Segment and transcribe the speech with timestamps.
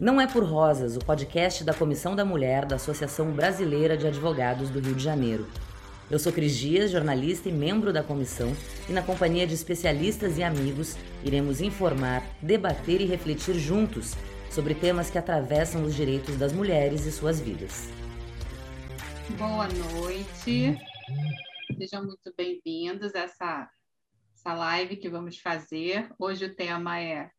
[0.00, 4.70] Não é por Rosas, o podcast da Comissão da Mulher da Associação Brasileira de Advogados
[4.70, 5.44] do Rio de Janeiro.
[6.08, 8.52] Eu sou Cris Dias, jornalista e membro da comissão,
[8.88, 14.14] e na companhia de especialistas e amigos, iremos informar, debater e refletir juntos
[14.52, 17.88] sobre temas que atravessam os direitos das mulheres e suas vidas.
[19.36, 20.78] Boa noite,
[21.76, 23.68] sejam muito bem-vindos a essa,
[24.32, 26.08] essa live que vamos fazer.
[26.20, 27.30] Hoje o tema é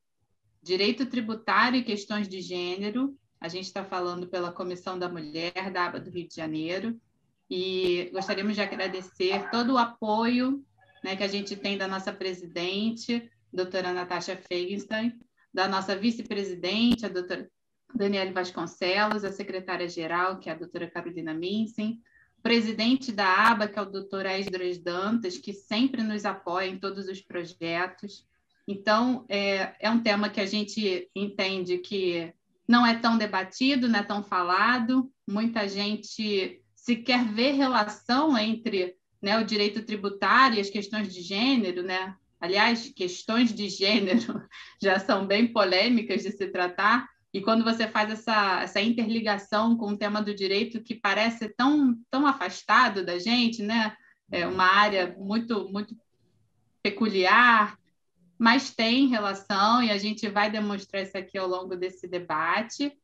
[0.61, 3.17] Direito Tributário e Questões de Gênero.
[3.39, 6.99] A gente está falando pela Comissão da Mulher da ABA do Rio de Janeiro
[7.49, 10.63] e gostaríamos de agradecer todo o apoio
[11.03, 15.17] né, que a gente tem da nossa presidente, doutora Natasha Feigenstein,
[15.53, 17.49] da nossa vice-presidente, a doutora
[17.93, 21.99] Daniele Vasconcelos, a secretária-geral, que é a doutora Carolina Minsen,
[22.43, 27.07] presidente da ABA, que é o doutor Esdras Dantas, que sempre nos apoia em todos
[27.07, 28.27] os projetos.
[28.71, 32.31] Então, é, é um tema que a gente entende que
[32.67, 38.95] não é tão debatido, não é tão falado, muita gente se quer ver relação entre
[39.19, 42.15] né, o direito tributário e as questões de gênero, né?
[42.39, 44.39] Aliás, questões de gênero
[44.79, 49.93] já são bem polêmicas de se tratar, e quando você faz essa, essa interligação com
[49.93, 53.97] o tema do direito que parece tão, tão afastado da gente, né?
[54.31, 55.97] É uma área muito, muito
[56.83, 57.79] peculiar,
[58.39, 62.97] mas tem relação, e a gente vai demonstrar isso aqui ao longo desse debate,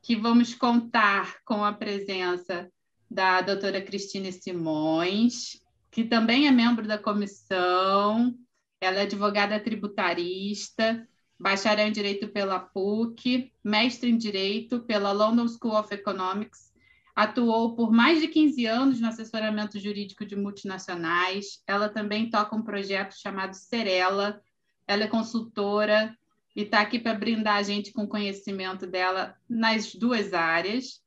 [0.00, 2.72] que vamos contar com a presença
[3.10, 8.34] da doutora Cristine Simões, que também é membro da comissão,
[8.80, 11.06] ela é advogada tributarista,
[11.38, 16.72] bacharel em Direito pela PUC, mestre em Direito pela London School of Economics,
[17.14, 22.62] atuou por mais de 15 anos no assessoramento jurídico de multinacionais, ela também toca um
[22.62, 24.40] projeto chamado Cerela,
[24.88, 26.16] ela é consultora
[26.56, 31.02] e está aqui para brindar a gente com conhecimento dela nas duas áreas.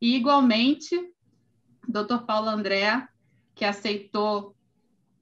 [0.00, 0.96] E, igualmente,
[1.86, 2.24] Dr.
[2.24, 3.06] Paulo André,
[3.54, 4.54] que aceitou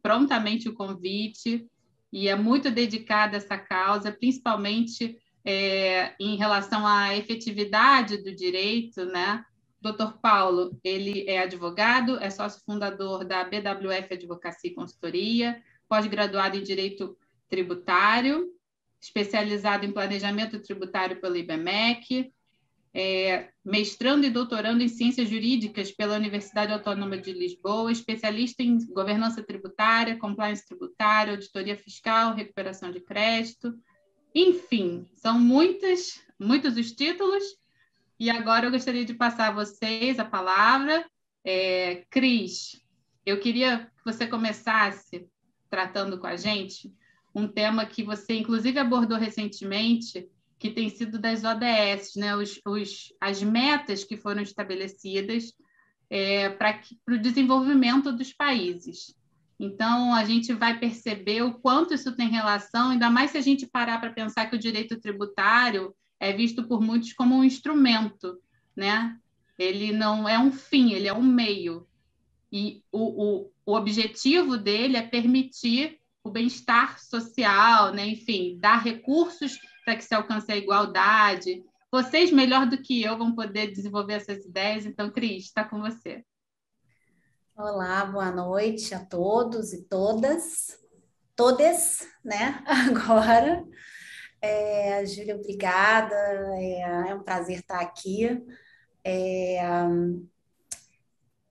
[0.02, 1.66] prontamente o convite
[2.12, 9.04] e é muito dedicado a essa causa, principalmente é, em relação à efetividade do direito,
[9.06, 9.44] né?
[9.80, 10.18] Dr.
[10.22, 17.16] Paulo, ele é advogado, é sócio fundador da BWF Advocacia e Consultoria, pós-graduado em Direito
[17.54, 18.50] Tributário,
[19.00, 22.32] especializado em Planejamento Tributário pelo IBMEC,
[22.92, 29.40] é, mestrando e doutorando em Ciências Jurídicas pela Universidade Autônoma de Lisboa, especialista em governança
[29.40, 33.72] tributária, compliance tributária, auditoria fiscal, recuperação de crédito.
[34.34, 37.44] Enfim, são muitas, muitos os títulos.
[38.18, 41.06] E agora eu gostaria de passar a vocês a palavra.
[41.44, 42.82] É, Cris,
[43.24, 45.28] eu queria que você começasse
[45.70, 46.92] tratando com a gente
[47.34, 50.28] um tema que você, inclusive, abordou recentemente,
[50.58, 52.36] que tem sido das ODS, né?
[52.36, 55.52] Os, os, as metas que foram estabelecidas
[56.08, 59.14] é, para o desenvolvimento dos países.
[59.58, 63.66] Então, a gente vai perceber o quanto isso tem relação, ainda mais se a gente
[63.66, 68.38] parar para pensar que o direito tributário é visto por muitos como um instrumento,
[68.76, 69.18] né?
[69.58, 71.86] Ele não é um fim, ele é um meio.
[72.50, 78.06] E o, o, o objetivo dele é permitir o bem-estar social, né?
[78.06, 81.62] enfim, dar recursos para que se alcance a igualdade.
[81.92, 84.86] Vocês, melhor do que eu, vão poder desenvolver essas ideias.
[84.86, 86.24] Então, Cris, está com você.
[87.54, 90.78] Olá, boa noite a todos e todas.
[91.36, 92.64] Todas, né?
[92.88, 93.62] Agora.
[94.40, 96.14] É, Júlia, obrigada.
[96.58, 98.42] É, é, um prazer estar aqui.
[99.04, 99.58] É,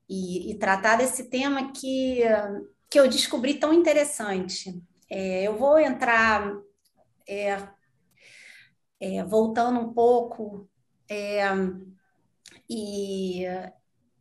[0.10, 2.24] e, e, tratar desse tema que,
[2.94, 4.80] que eu descobri tão interessante.
[5.10, 6.56] É, eu vou entrar
[7.28, 7.58] é,
[9.00, 10.70] é, voltando um pouco,
[11.10, 11.42] é,
[12.70, 13.46] e,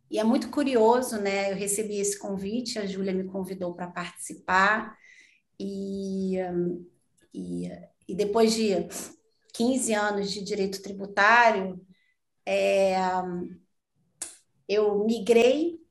[0.09, 1.51] e, é muito curioso, né?
[1.51, 4.97] Eu recebi esse convite, a Júlia me convidou para participar,
[5.59, 6.37] e,
[7.31, 7.69] e,
[8.07, 8.87] e, depois de
[9.53, 11.79] 15 anos de direito tributário,
[12.43, 12.95] é,
[14.67, 15.82] eu migrei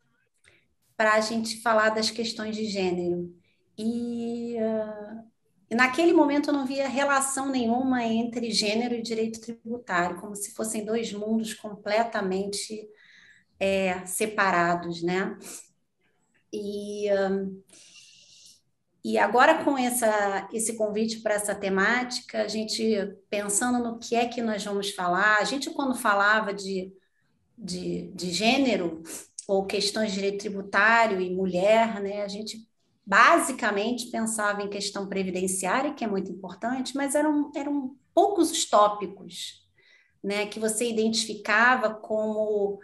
[1.02, 3.34] para a gente falar das questões de gênero.
[3.76, 10.36] E uh, naquele momento eu não via relação nenhuma entre gênero e direito tributário, como
[10.36, 12.88] se fossem dois mundos completamente
[13.58, 15.36] é, separados, né?
[16.52, 17.08] E,
[19.04, 24.28] e agora com essa, esse convite para essa temática, a gente pensando no que é
[24.28, 26.92] que nós vamos falar, a gente quando falava de,
[27.58, 29.02] de, de gênero
[29.48, 32.66] ou questões de direito tributário e mulher, né, a gente
[33.04, 39.60] basicamente pensava em questão previdenciária, que é muito importante, mas eram, eram poucos os tópicos.
[40.22, 42.78] né, que você identificava como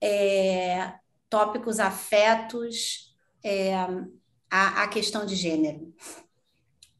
[0.00, 0.94] é,
[1.28, 3.74] tópicos afetos é,
[4.50, 5.94] à, à, questão de gênero.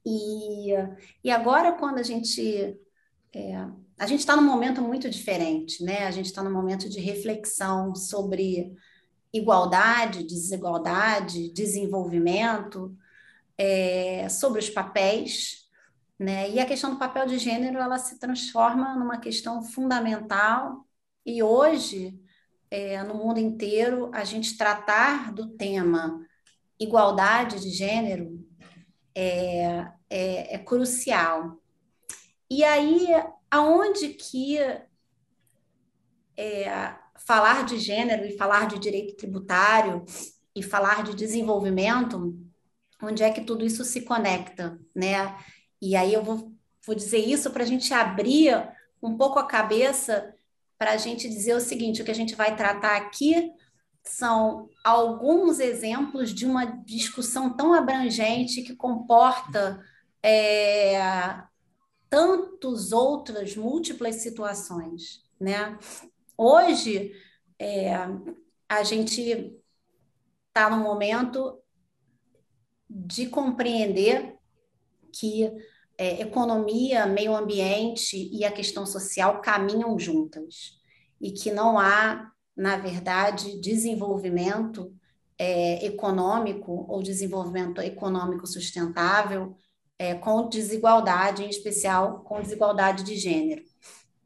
[0.04, 0.72] E,
[1.24, 2.78] e agora, quando a gente.
[3.34, 3.54] É,
[3.98, 6.06] a gente está num momento muito diferente, né?
[6.06, 8.74] A gente está num momento de reflexão sobre
[9.32, 12.96] igualdade, desigualdade, desenvolvimento,
[13.56, 15.68] é, sobre os papéis,
[16.18, 16.50] né?
[16.50, 20.86] E a questão do papel de gênero ela se transforma numa questão fundamental
[21.24, 22.18] e hoje
[22.70, 26.24] é, no mundo inteiro a gente tratar do tema
[26.78, 28.46] igualdade de gênero
[29.14, 31.60] é, é, é crucial.
[32.48, 33.08] E aí,
[33.50, 34.58] aonde que
[36.36, 36.96] é,
[37.26, 40.04] falar de gênero e falar de direito tributário
[40.54, 42.36] e falar de desenvolvimento,
[43.02, 45.36] onde é que tudo isso se conecta, né?
[45.80, 46.52] E aí eu vou,
[46.84, 48.68] vou dizer isso para a gente abrir
[49.02, 50.34] um pouco a cabeça
[50.78, 53.52] para a gente dizer o seguinte: o que a gente vai tratar aqui
[54.02, 59.82] são alguns exemplos de uma discussão tão abrangente que comporta
[60.22, 61.42] é,
[62.08, 65.78] tantos outras múltiplas situações, né?
[66.42, 67.12] Hoje,
[67.58, 67.94] é,
[68.66, 69.60] a gente
[70.48, 71.60] está no momento
[72.88, 74.38] de compreender
[75.12, 75.52] que
[75.98, 80.80] é, economia, meio ambiente e a questão social caminham juntas
[81.20, 84.96] e que não há, na verdade, desenvolvimento
[85.38, 89.54] é, econômico ou desenvolvimento econômico sustentável
[89.98, 93.62] é, com desigualdade, em especial com desigualdade de gênero,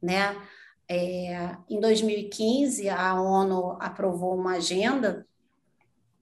[0.00, 0.40] né?
[0.88, 5.26] É, em 2015, a ONU aprovou uma agenda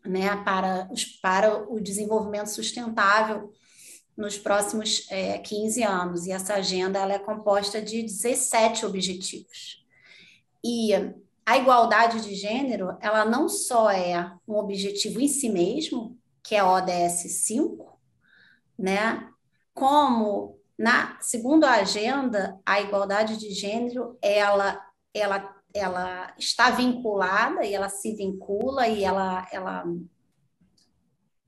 [0.05, 3.53] né, para, os, para o desenvolvimento sustentável
[4.17, 6.27] nos próximos é, 15 anos.
[6.27, 9.85] E essa agenda ela é composta de 17 objetivos.
[10.65, 10.93] E
[11.45, 16.61] a igualdade de gênero, ela não só é um objetivo em si mesmo, que é
[16.61, 17.99] a ODS 5,
[18.79, 19.29] né?
[19.75, 24.85] Como na segundo a agenda, a igualdade de gênero, ela,
[25.15, 29.85] ela, ela está vinculada e ela se vincula e ela, ela,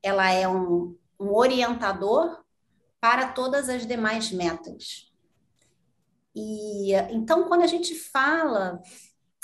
[0.01, 2.45] ela é um, um orientador
[3.01, 5.13] para todas as demais metas.
[6.33, 8.81] E então, quando a gente fala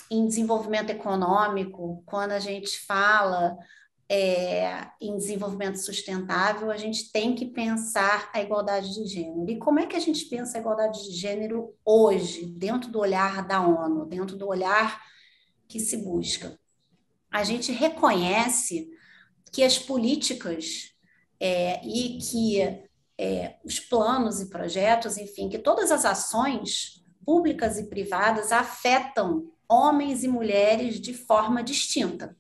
[0.09, 3.59] em desenvolvimento econômico, quando a gente fala
[4.13, 9.49] é, em desenvolvimento sustentável, a gente tem que pensar a igualdade de gênero.
[9.49, 13.47] E como é que a gente pensa a igualdade de gênero hoje, dentro do olhar
[13.47, 15.01] da ONU, dentro do olhar
[15.69, 16.59] que se busca?
[17.31, 18.91] A gente reconhece
[19.53, 20.91] que as políticas
[21.39, 22.61] é, e que
[23.17, 30.25] é, os planos e projetos, enfim, que todas as ações públicas e privadas afetam homens
[30.25, 32.37] e mulheres de forma distinta.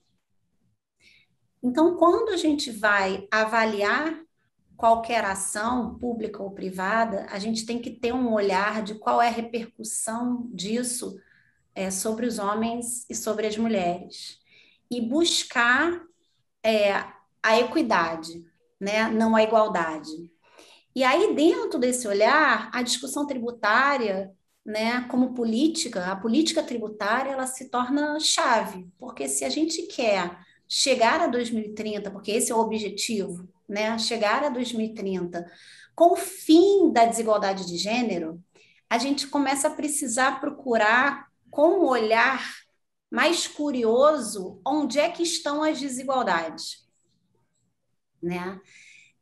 [1.63, 4.19] Então, quando a gente vai avaliar
[4.77, 9.29] qualquer ação, pública ou privada, a gente tem que ter um olhar de qual é
[9.29, 11.21] a repercussão disso
[11.75, 14.39] é, sobre os homens e sobre as mulheres.
[14.91, 16.03] E buscar
[16.63, 16.95] é,
[17.43, 18.45] a equidade,
[18.81, 19.09] né?
[19.11, 20.31] não a igualdade.
[20.95, 24.35] E aí, dentro desse olhar, a discussão tributária,
[24.65, 30.37] né, como política, a política tributária, ela se torna chave, porque se a gente quer
[30.73, 33.99] chegar a 2030, porque esse é o objetivo, né?
[33.99, 35.45] Chegar a 2030
[36.01, 38.43] com o fim da desigualdade de gênero,
[38.89, 42.43] a gente começa a precisar procurar com um olhar
[43.11, 46.89] mais curioso onde é que estão as desigualdades,
[48.23, 48.59] né?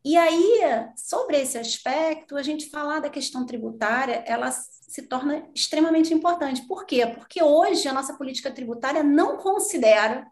[0.05, 0.61] E aí,
[0.97, 6.67] sobre esse aspecto, a gente falar da questão tributária, ela se torna extremamente importante.
[6.67, 7.07] Por quê?
[7.07, 10.27] Porque hoje a nossa política tributária não considera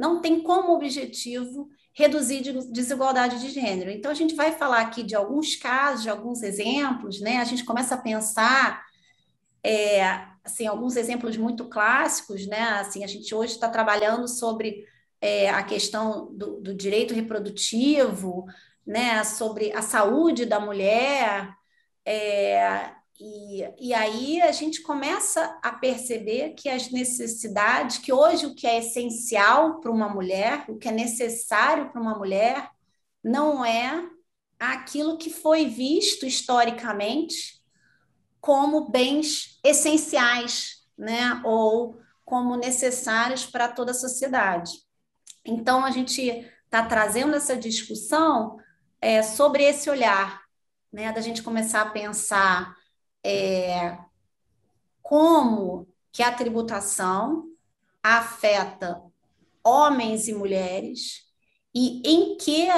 [0.00, 2.40] não tem como objetivo reduzir
[2.72, 3.90] desigualdade de gênero.
[3.90, 7.36] Então, a gente vai falar aqui de alguns casos, de alguns exemplos, né?
[7.36, 8.82] A gente começa a pensar,
[9.62, 10.02] é,
[10.42, 12.60] assim, alguns exemplos muito clássicos, né?
[12.80, 14.86] Assim, a gente hoje está trabalhando sobre
[15.20, 18.46] é, a questão do, do direito reprodutivo,
[18.86, 19.22] né?
[19.24, 21.52] Sobre a saúde da mulher,
[22.06, 22.90] é,
[23.20, 28.66] e, e aí a gente começa a perceber que as necessidades, que hoje o que
[28.66, 32.70] é essencial para uma mulher, o que é necessário para uma mulher,
[33.22, 34.08] não é
[34.58, 37.60] aquilo que foi visto historicamente
[38.40, 41.42] como bens essenciais, né?
[41.44, 44.72] Ou como necessários para toda a sociedade.
[45.44, 46.22] Então, a gente
[46.64, 48.56] está trazendo essa discussão
[48.98, 50.40] é, sobre esse olhar,
[50.90, 51.12] né?
[51.12, 52.79] Da gente começar a pensar
[53.24, 53.98] é,
[55.02, 57.44] como que a tributação
[58.02, 59.02] afeta
[59.64, 61.24] homens e mulheres
[61.74, 62.68] e em que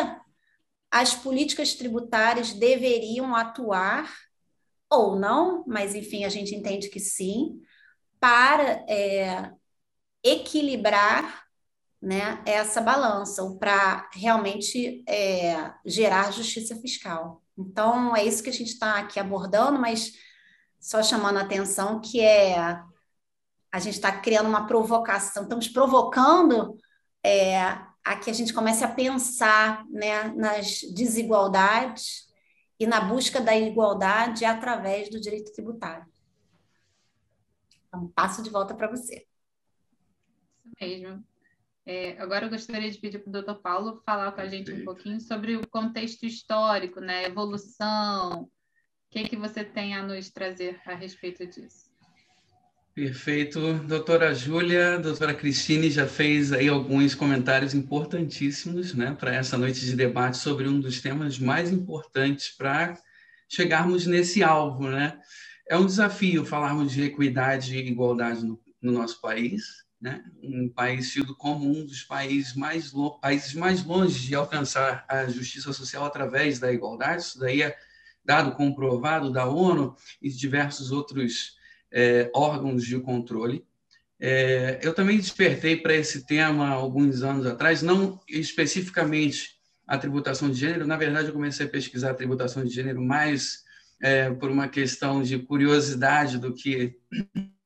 [0.91, 4.13] as políticas tributárias deveriam atuar
[4.91, 7.63] ou não, mas enfim, a gente entende que sim,
[8.21, 9.51] para é,
[10.23, 11.43] equilibrar
[12.01, 17.43] né, essa balança, ou para realmente é, gerar justiça fiscal.
[17.57, 20.13] Então, é isso que a gente está aqui abordando, mas
[20.83, 22.59] só chamando a atenção que é
[23.71, 26.77] a gente está criando uma provocação, estamos provocando
[27.25, 27.59] é,
[28.05, 32.31] a que a gente comece a pensar né, nas desigualdades
[32.79, 36.05] e na busca da igualdade através do direito tributário.
[37.87, 39.25] Então, passo de volta para você.
[40.67, 41.25] Isso mesmo.
[41.87, 44.85] É, agora eu gostaria de pedir para o doutor Paulo falar com a gente um
[44.85, 48.51] pouquinho sobre o contexto histórico, né, evolução.
[49.13, 51.93] Que, que você tem a nos trazer a respeito disso?
[52.95, 53.75] Perfeito.
[53.87, 59.95] Doutora Júlia, doutora Cristine já fez aí alguns comentários importantíssimos né, para essa noite de
[59.95, 62.99] debate sobre um dos temas mais importantes para
[63.47, 64.89] chegarmos nesse alvo.
[64.89, 65.21] Né?
[65.69, 70.25] É um desafio falarmos de equidade e igualdade no, no nosso país, né?
[70.43, 75.71] um país tido como um dos países mais, países mais longe de alcançar a justiça
[75.75, 77.21] social através da igualdade.
[77.21, 77.77] Isso daí é
[78.25, 81.57] dado comprovado da ONU e de diversos outros
[81.91, 83.65] é, órgãos de controle.
[84.21, 90.59] É, eu também despertei para esse tema alguns anos atrás, não especificamente a tributação de
[90.59, 93.65] gênero, na verdade, eu comecei a pesquisar a tributação de gênero mais
[94.01, 96.97] é, por uma questão de curiosidade do que,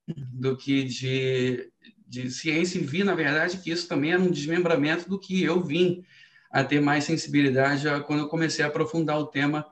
[0.08, 1.70] do que de,
[2.08, 5.62] de ciência, e vi, na verdade, que isso também era um desmembramento do que eu
[5.62, 6.02] vim
[6.50, 9.66] a ter mais sensibilidade quando eu comecei a aprofundar o tema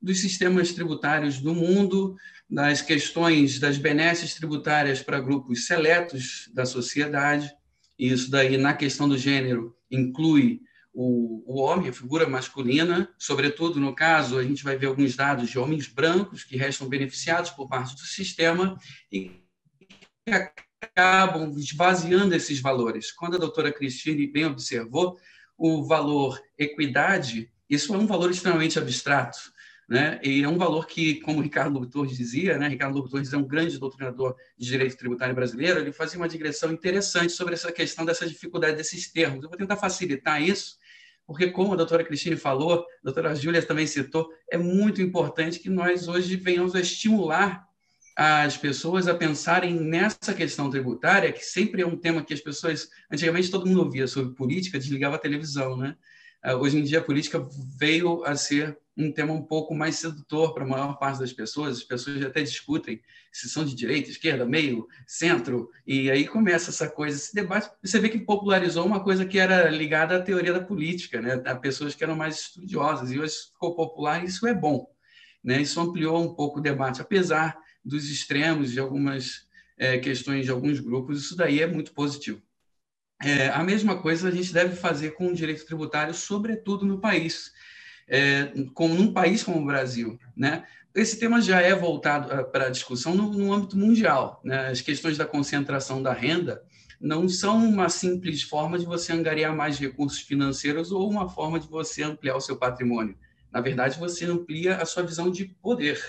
[0.00, 2.16] dos sistemas tributários do mundo,
[2.48, 7.52] das questões das benesses tributárias para grupos seletos da sociedade.
[7.98, 10.60] E isso daí, na questão do gênero, inclui
[10.94, 15.50] o, o homem, a figura masculina, sobretudo no caso, a gente vai ver alguns dados
[15.50, 18.78] de homens brancos que restam beneficiados por parte do sistema
[19.12, 19.42] e
[20.80, 23.12] acabam esvaziando esses valores.
[23.12, 25.18] Quando a doutora Cristine bem observou,
[25.56, 29.38] o valor equidade, isso é um valor extremamente abstrato
[29.88, 30.20] né?
[30.22, 32.68] E é um valor que, como Ricardo Lobo dizia, né?
[32.68, 37.32] Ricardo Lobo é um grande doutrinador de direito tributário brasileiro, ele fazia uma digressão interessante
[37.32, 39.42] sobre essa questão dessa dificuldade desses termos.
[39.42, 40.76] Eu vou tentar facilitar isso,
[41.26, 45.70] porque, como a doutora Cristine falou, a doutora Júlia também citou, é muito importante que
[45.70, 47.66] nós hoje venhamos a estimular
[48.14, 52.88] as pessoas a pensarem nessa questão tributária, que sempre é um tema que as pessoas,
[53.10, 55.96] antigamente todo mundo ouvia sobre política, desligava a televisão, né?
[56.42, 57.46] Ah, hoje em dia a política
[57.78, 61.78] veio a ser um tema um pouco mais sedutor para a maior parte das pessoas.
[61.78, 63.00] As pessoas até discutem
[63.32, 67.70] se são de direita, esquerda, meio, centro, e aí começa essa coisa, esse debate.
[67.82, 71.40] Você vê que popularizou uma coisa que era ligada à teoria da política, né?
[71.46, 74.90] a pessoas que eram mais estudiosas, e hoje ficou popular, e isso é bom.
[75.44, 75.62] Né?
[75.62, 79.46] Isso ampliou um pouco o debate, apesar dos extremos de algumas
[79.78, 82.42] é, questões de alguns grupos, isso daí é muito positivo.
[83.22, 87.52] É, a mesma coisa a gente deve fazer com o direito tributário, sobretudo no país,
[88.08, 90.64] é, como num país como o Brasil, né?
[90.94, 94.40] Esse tema já é voltado é, para a discussão no, no, âmbito mundial.
[94.42, 94.68] Né?
[94.68, 96.62] As questões da concentração da renda
[97.00, 101.68] não são uma simples forma de você angariar mais recursos financeiros ou uma forma de
[101.68, 103.16] você ampliar o seu patrimônio.
[103.52, 106.02] Na verdade, você amplia a sua visão de poder.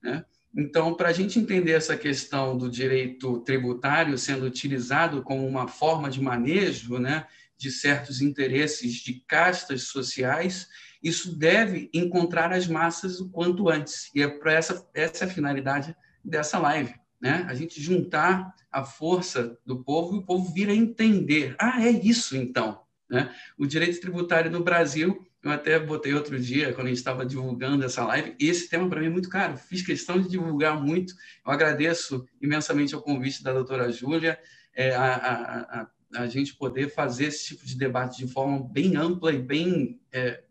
[0.00, 0.24] Né?
[0.56, 6.10] Então, para a gente entender essa questão do direito tributário sendo utilizado como uma forma
[6.10, 7.26] de manejo né,
[7.60, 10.66] de certos interesses de castas sociais,
[11.02, 14.10] isso deve encontrar as massas o quanto antes.
[14.14, 16.94] E é para essa, essa é a finalidade dessa live.
[17.20, 17.44] Né?
[17.46, 21.54] A gente juntar a força do povo e o povo vir a entender.
[21.58, 22.80] Ah, é isso então.
[23.08, 23.30] Né?
[23.58, 27.82] O direito tributário no Brasil eu até botei outro dia, quando a gente estava divulgando
[27.82, 29.56] essa live, esse tema para mim é muito caro.
[29.56, 31.14] Fiz questão de divulgar muito.
[31.46, 34.38] Eu agradeço imensamente o convite da doutora Júlia,
[34.74, 38.96] é, a, a, a, a, gente poder fazer esse tipo de debate de forma bem
[38.96, 40.42] ampla e bem é,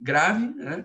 [0.00, 0.84] grave, né?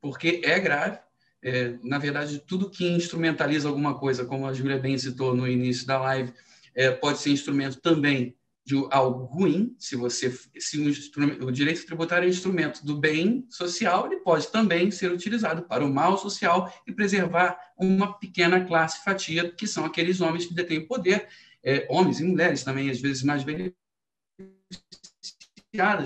[0.00, 0.98] porque é grave.
[1.42, 5.86] É, na verdade, tudo que instrumentaliza alguma coisa, como a Júlia bem citou no início
[5.86, 6.32] da live,
[6.74, 8.36] é, pode ser instrumento também
[8.68, 14.04] de algo ruim, se você se o, o, direito tributário é instrumento do bem social,
[14.04, 19.50] ele pode também ser utilizado para o mal social e preservar uma pequena classe fatia,
[19.50, 21.26] que são aqueles homens que detêm poder,
[21.68, 23.76] é, homens e mulheres também, às vezes mais beneficiadas,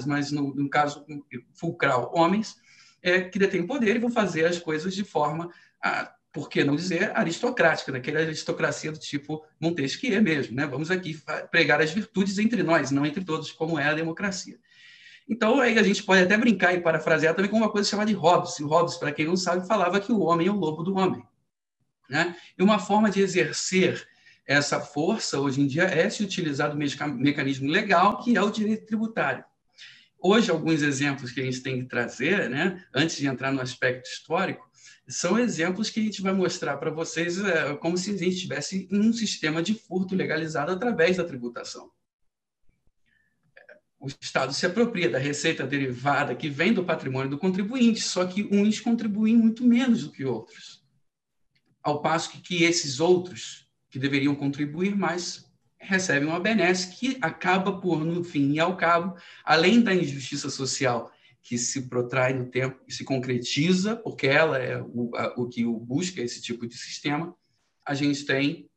[0.05, 1.07] mas no, no caso
[1.55, 2.57] fulcral, homens,
[3.01, 5.49] é, que detêm poder e vão fazer as coisas de forma
[5.81, 8.25] a por que não dizer aristocrática, naquela né?
[8.25, 10.67] aristocracia do tipo Montesquieu mesmo, né?
[10.67, 14.59] Vamos aqui pregar as virtudes entre nós, não entre todos, como é a democracia.
[15.29, 18.17] Então, aí a gente pode até brincar e parafrasear também com uma coisa chamada de
[18.17, 18.59] Hobbes.
[18.61, 21.23] Hobbes, para quem não sabe, falava que o homem é o lobo do homem.
[22.09, 22.35] Né?
[22.59, 24.03] E uma forma de exercer
[24.47, 28.87] essa força, hoje em dia, é se utilizar do mecanismo legal, que é o direito
[28.87, 29.45] tributário.
[30.21, 34.09] Hoje, alguns exemplos que a gente tem que trazer, né, antes de entrar no aspecto
[34.09, 34.71] histórico,
[35.09, 38.89] são exemplos que a gente vai mostrar para vocês é, como se a gente tivesse
[38.91, 41.91] um sistema de furto legalizado através da tributação.
[43.99, 48.43] O Estado se apropria da receita derivada que vem do patrimônio do contribuinte, só que
[48.51, 50.85] uns contribuem muito menos do que outros.
[51.83, 53.62] Ao passo que, que esses outros,
[53.93, 55.45] que deveriam contribuir mais,
[55.79, 61.13] recebem uma benesse que acaba por, no fim e ao cabo, além da injustiça social
[61.43, 65.67] que se protrai no tempo e se concretiza, porque ela é o, a, o que
[65.67, 67.37] o busca, esse tipo de sistema,
[67.85, 68.71] a gente tem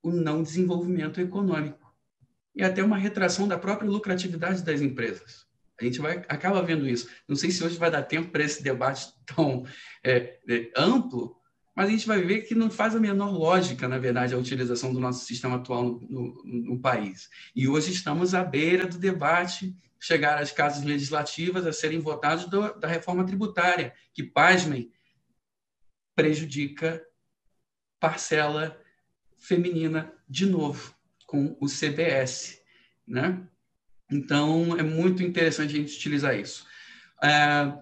[0.00, 1.92] o não desenvolvimento econômico
[2.54, 5.44] e até uma retração da própria lucratividade das empresas.
[5.80, 7.08] A gente vai acaba vendo isso.
[7.26, 9.66] Não sei se hoje vai dar tempo para esse debate tão
[10.04, 11.41] é, é, amplo,
[11.74, 14.92] mas a gente vai ver que não faz a menor lógica, na verdade, a utilização
[14.92, 17.30] do nosso sistema atual no, no, no país.
[17.56, 22.74] E hoje estamos à beira do debate chegar às casas legislativas a serem votados do,
[22.74, 24.92] da reforma tributária, que, pasmem,
[26.14, 27.02] prejudica
[27.98, 28.78] parcela
[29.38, 32.60] feminina de novo, com o CBS.
[33.06, 33.46] Né?
[34.10, 36.66] Então, é muito interessante a gente utilizar isso.
[37.22, 37.72] É,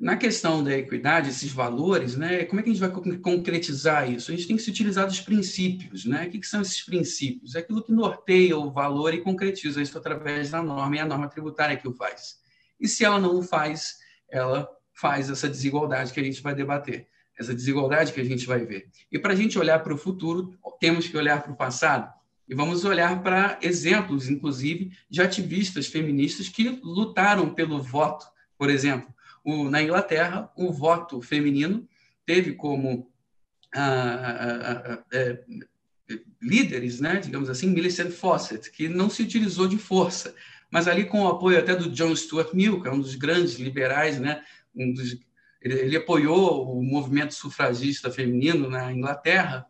[0.00, 4.32] na questão da equidade, esses valores, né, como é que a gente vai concretizar isso?
[4.32, 6.06] A gente tem que se utilizar dos princípios.
[6.06, 6.24] Né?
[6.26, 7.54] O que, que são esses princípios?
[7.54, 11.28] É aquilo que norteia o valor e concretiza isso através da norma, e a norma
[11.28, 12.38] tributária que o faz.
[12.80, 13.98] E se ela não o faz,
[14.30, 17.06] ela faz essa desigualdade que a gente vai debater,
[17.38, 18.88] essa desigualdade que a gente vai ver.
[19.12, 22.10] E para a gente olhar para o futuro, temos que olhar para o passado
[22.48, 29.14] e vamos olhar para exemplos, inclusive, de ativistas feministas que lutaram pelo voto, por exemplo
[29.44, 31.88] o, na Inglaterra, o voto feminino
[32.24, 33.10] teve como
[33.74, 35.42] é,
[36.40, 40.34] líderes, né, digamos assim, Millicent Fawcett, que não se utilizou de força,
[40.70, 43.54] mas ali com o apoio até do John Stuart Mill, que é um dos grandes
[43.58, 44.42] liberais, né,
[44.74, 45.18] um dos,
[45.60, 49.66] ele, ele apoiou o movimento sufragista feminino na Inglaterra,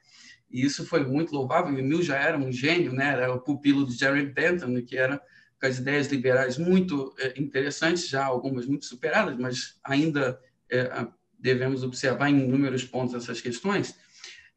[0.51, 1.79] e isso foi muito louvável.
[1.79, 3.13] E Mill já era um gênio, né?
[3.13, 5.23] Era o pupilo de Jerry Bentham, que era
[5.61, 11.07] com as ideias liberais muito é, interessantes, já algumas muito superadas, mas ainda é,
[11.39, 13.95] devemos observar em inúmeros pontos essas questões.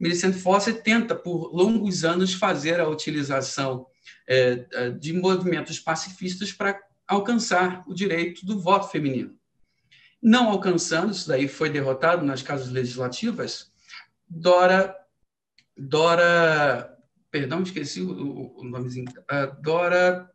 [0.00, 3.86] Millicent Fawcett tenta, por longos anos, fazer a utilização
[4.26, 9.38] é, é de movimentos pacifistas para alcançar o direito do voto feminino.
[10.22, 13.70] Não alcançando, isso daí foi derrotado nas casas legislativas,
[14.26, 14.96] Dora,
[15.76, 16.96] Dora,
[17.30, 20.33] perdão, esqueci o, o nomezinho, uh, Dora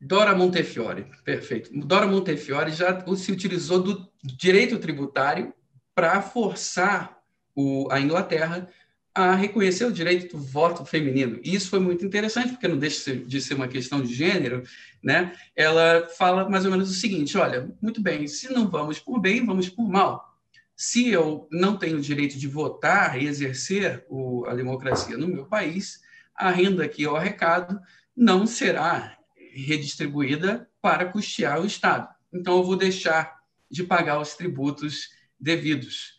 [0.00, 1.70] Dora Montefiore, perfeito.
[1.72, 5.54] Dora Montefiore já se utilizou do direito tributário
[5.94, 7.18] para forçar
[7.54, 8.68] o, a Inglaterra
[9.14, 11.40] a reconhecer o direito do voto feminino.
[11.42, 14.62] E isso foi muito interessante, porque não deixa de ser uma questão de gênero,
[15.02, 15.32] né?
[15.56, 19.44] Ela fala mais ou menos o seguinte: olha, muito bem, se não vamos por bem,
[19.46, 20.36] vamos por mal.
[20.76, 25.46] Se eu não tenho o direito de votar e exercer o, a democracia no meu
[25.46, 26.02] país,
[26.34, 27.80] a renda que eu arrecado
[28.14, 29.16] não será
[29.64, 32.08] redistribuída para custear o Estado.
[32.32, 33.36] Então, eu vou deixar
[33.70, 36.14] de pagar os tributos devidos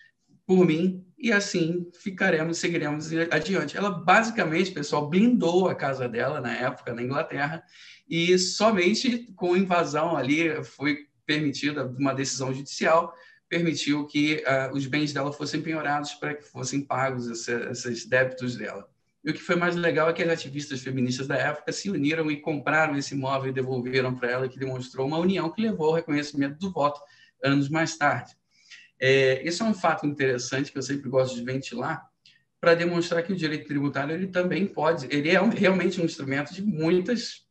[0.45, 3.75] por mim e assim ficaremos, seguiremos adiante.
[3.75, 7.63] Ela basicamente, pessoal, blindou a casa dela na época na Inglaterra
[8.07, 13.13] e somente com invasão ali foi permitida uma decisão judicial
[13.49, 18.87] permitiu que uh, os bens dela fossem penhorados para que fossem pagos esses débitos dela.
[19.27, 22.31] E o que foi mais legal é que as ativistas feministas da época se uniram
[22.31, 25.95] e compraram esse imóvel e devolveram para ela, que demonstrou uma união que levou ao
[25.95, 27.01] reconhecimento do voto
[27.43, 28.37] anos mais tarde.
[28.97, 32.09] É, esse é um fato interessante que eu sempre gosto de ventilar
[32.61, 36.53] para demonstrar que o direito tributário ele também pode, ele é um, realmente um instrumento
[36.53, 37.45] de muitas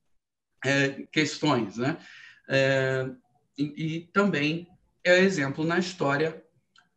[0.65, 1.99] é, questões, né?
[2.49, 3.07] É,
[3.59, 4.67] e, e também
[5.05, 6.43] é exemplo na história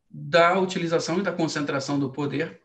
[0.09, 2.61] da utilização e da concentração do poder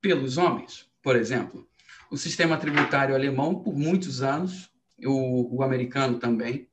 [0.00, 0.87] pelos homens.
[1.02, 1.68] Por exemplo,
[2.10, 4.70] o sistema tributário alemão, por muitos anos,
[5.04, 6.68] o, o americano também,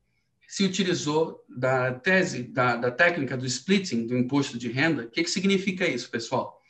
[0.48, 5.02] se utilizou da tese, da, da, técnica do splitting do imposto de renda.
[5.02, 6.60] O que, que significa isso, pessoal?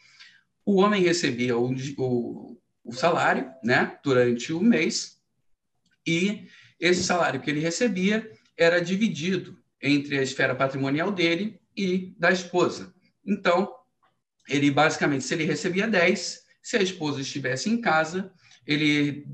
[0.65, 5.21] O homem recebia o, o, o salário né, durante o mês
[6.07, 6.49] e
[6.81, 12.95] esse salário que ele recebia era dividido entre a esfera patrimonial dele e da esposa.
[13.25, 13.73] Então,
[14.49, 18.33] ele basicamente, se ele recebia 10, se a esposa estivesse em casa,
[18.67, 19.25] ele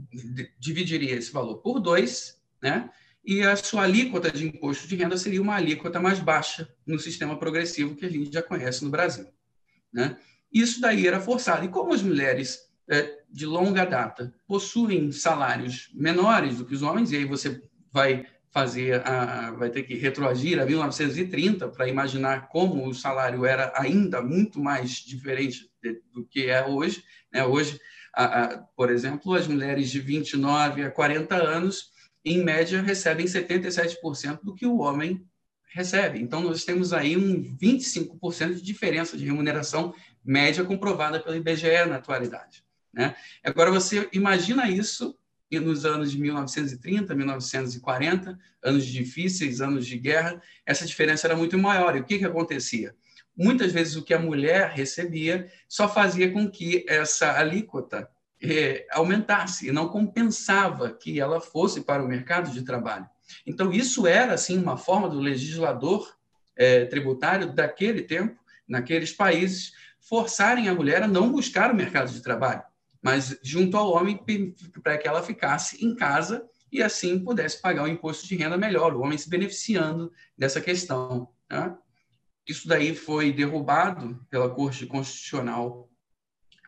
[0.58, 2.90] dividiria esse valor por dois, né?
[3.24, 7.38] E a sua alíquota de imposto de renda seria uma alíquota mais baixa no sistema
[7.38, 9.26] progressivo que a gente já conhece no Brasil,
[9.90, 10.18] né?
[10.52, 11.64] Isso daí era forçado.
[11.64, 17.12] E como as mulheres é, de longa data possuem salários menores do que os homens,
[17.12, 22.86] e aí você vai fazer a, vai ter que retroagir a 1930 para imaginar como
[22.86, 25.71] o salário era ainda muito mais diferente
[26.12, 27.04] do que é hoje.
[27.32, 27.44] Né?
[27.44, 27.80] Hoje,
[28.14, 31.90] a, a, por exemplo, as mulheres de 29 a 40 anos,
[32.24, 35.24] em média, recebem 77% do que o homem
[35.72, 36.20] recebe.
[36.20, 41.96] Então, nós temos aí um 25% de diferença de remuneração média comprovada pelo IBGE na
[41.96, 42.62] atualidade.
[42.92, 43.14] Né?
[43.42, 45.16] Agora, você imagina isso
[45.50, 51.96] nos anos de 1930, 1940, anos difíceis, anos de guerra, essa diferença era muito maior.
[51.96, 52.94] E o que, que acontecia?
[53.36, 58.08] Muitas vezes o que a mulher recebia só fazia com que essa alíquota
[58.42, 63.06] eh, aumentasse e não compensava que ela fosse para o mercado de trabalho.
[63.46, 66.14] Então, isso era, assim, uma forma do legislador
[66.56, 72.20] eh, tributário daquele tempo, naqueles países, forçarem a mulher a não buscar o mercado de
[72.20, 72.62] trabalho
[73.02, 74.18] mas junto ao homem
[74.82, 78.94] para que ela ficasse em casa e assim pudesse pagar o imposto de renda melhor,
[78.94, 81.28] o homem se beneficiando dessa questão.
[81.50, 81.76] Né?
[82.46, 85.88] Isso daí foi derrubado pela Corte Constitucional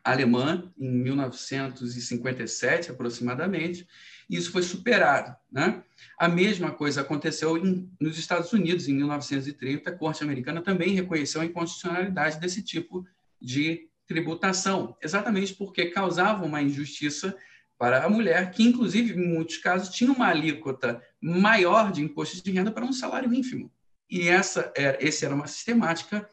[0.04, 3.88] alemã em 1957 aproximadamente,
[4.28, 5.34] e isso foi superado.
[5.50, 5.82] Né?
[6.18, 11.40] A mesma coisa aconteceu em, nos Estados Unidos em 1930, a Corte Americana também reconheceu
[11.40, 13.06] a inconstitucionalidade desse tipo
[13.40, 17.34] de tributação, exatamente porque causava uma injustiça
[17.78, 22.52] para a mulher, que, inclusive, em muitos casos, tinha uma alíquota maior de imposto de
[22.52, 23.72] renda para um salário ínfimo.
[24.10, 26.28] E essa era, esse era uma sistemática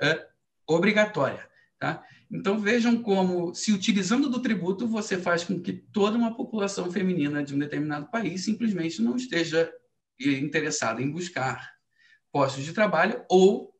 [0.00, 0.26] é,
[0.66, 1.48] obrigatória.
[1.78, 2.02] Tá?
[2.30, 7.42] Então, vejam como, se utilizando do tributo, você faz com que toda uma população feminina
[7.42, 9.72] de um determinado país simplesmente não esteja
[10.18, 11.74] interessada em buscar
[12.32, 13.72] postos de trabalho ou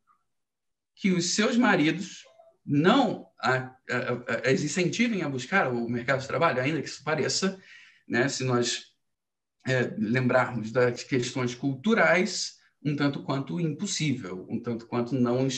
[0.95, 2.25] que os seus maridos
[2.65, 7.61] não a, a, a, incentivem a buscar o mercado de trabalho, ainda que isso pareça,
[8.09, 8.93] né, se nós
[9.67, 15.49] é, lembrarmos das questões culturais, um tanto quanto impossível, um tanto quanto não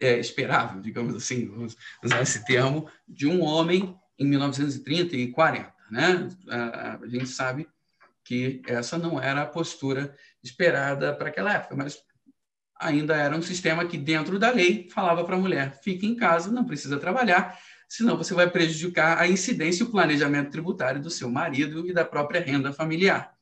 [0.00, 5.72] é, esperável, digamos assim, vamos usar esse termo, de um homem em 1930 e 40.
[5.90, 6.28] Né?
[6.48, 7.68] A, a gente sabe
[8.24, 12.02] que essa não era a postura esperada para aquela época, mas
[12.80, 16.50] ainda era um sistema que, dentro da lei, falava para a mulher: fique em casa,
[16.50, 17.58] não precisa trabalhar,
[17.88, 22.04] senão você vai prejudicar a incidência e o planejamento tributário do seu marido e da
[22.04, 23.32] própria renda familiar.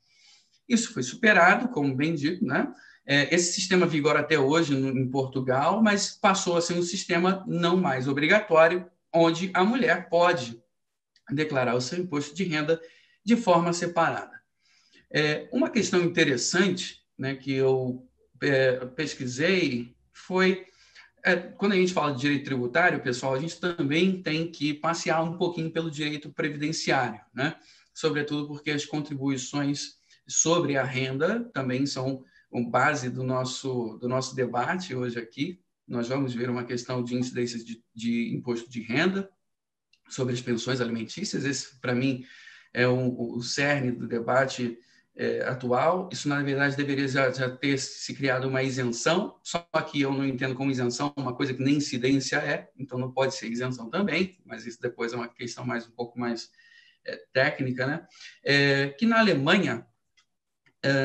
[0.68, 2.72] Isso foi superado, como bem dito, né?
[3.04, 7.76] É, esse sistema vigora até hoje em Portugal, mas passou a ser um sistema não
[7.76, 10.62] mais obrigatório, onde a mulher pode
[11.30, 12.80] declarar o seu imposto de renda
[13.24, 14.40] de forma separada.
[15.10, 18.06] É, uma questão interessante né, que eu
[18.40, 20.66] é, pesquisei foi
[21.56, 25.36] quando a gente fala de direito tributário, pessoal, a gente também tem que passear um
[25.36, 27.54] pouquinho pelo direito previdenciário, né?
[27.94, 32.24] Sobretudo porque as contribuições sobre a renda também são
[32.68, 35.60] base do nosso do nosso debate hoje aqui.
[35.86, 39.30] Nós vamos ver uma questão de incidência de, de imposto de renda
[40.08, 41.44] sobre as pensões alimentícias.
[41.44, 42.24] Esse, para mim,
[42.72, 44.78] é o, o cerne do debate
[45.14, 46.08] é, atual.
[46.12, 50.24] Isso, na verdade, deveria já, já, ter se criado uma isenção, só que eu não
[50.24, 54.38] entendo como isenção uma coisa que nem incidência é, então não pode ser isenção também,
[54.44, 56.50] mas isso depois é uma questão mais um pouco mais
[57.04, 58.06] é, técnica, né?
[58.42, 59.86] É, que na Alemanha,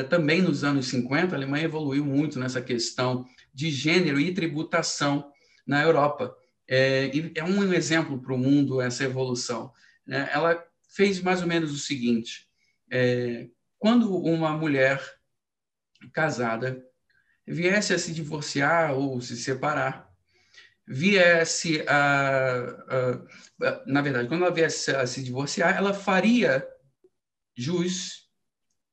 [0.10, 5.32] também nos anos 50, a Alemanha evoluiu muito nessa questão de gênero e tributação
[5.66, 6.36] na Europa.
[6.68, 9.72] É, é um exemplo para o mundo essa evolução.
[10.06, 10.30] Né?
[10.34, 12.48] Ela fez mais ou menos o seguinte:
[12.92, 15.02] é, quando uma mulher
[16.14, 16.84] casada
[17.46, 20.08] viesse a se divorciar ou se separar,
[20.86, 22.66] viesse a,
[23.60, 26.66] a, na verdade, quando ela viesse a se divorciar, ela faria
[27.56, 28.27] jus,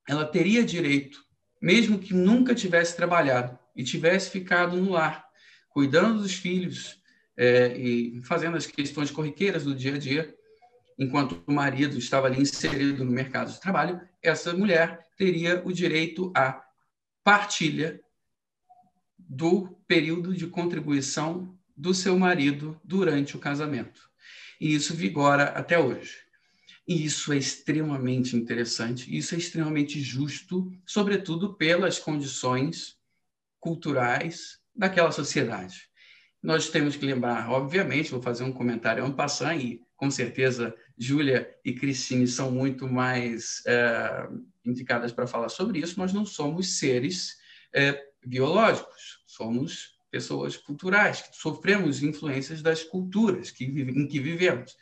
[0.09, 1.25] ela teria direito,
[1.61, 5.25] mesmo que nunca tivesse trabalhado e tivesse ficado no lar,
[5.69, 7.01] cuidando dos filhos
[7.37, 10.35] é, e fazendo as questões corriqueiras do dia a dia,
[10.99, 16.33] enquanto o marido estava ali inserido no mercado de trabalho, essa mulher teria o direito
[16.35, 16.63] à
[17.23, 18.01] partilha
[19.19, 24.09] do período de contribuição do seu marido durante o casamento.
[24.61, 26.24] E isso vigora até hoje.
[26.87, 32.99] E isso é extremamente interessante, isso é extremamente justo, sobretudo pelas condições
[33.59, 35.89] culturais daquela sociedade.
[36.45, 41.51] nós temos que lembrar, obviamente, vou fazer um comentário en passant, e com certeza Júlia
[41.65, 44.29] e Cristine são muito mais é,
[44.63, 47.39] indicadas para falar sobre isso, nós não somos seres
[47.73, 54.77] é, biológicos, somos pessoas culturais, que sofremos influências das culturas que, em que vivemos.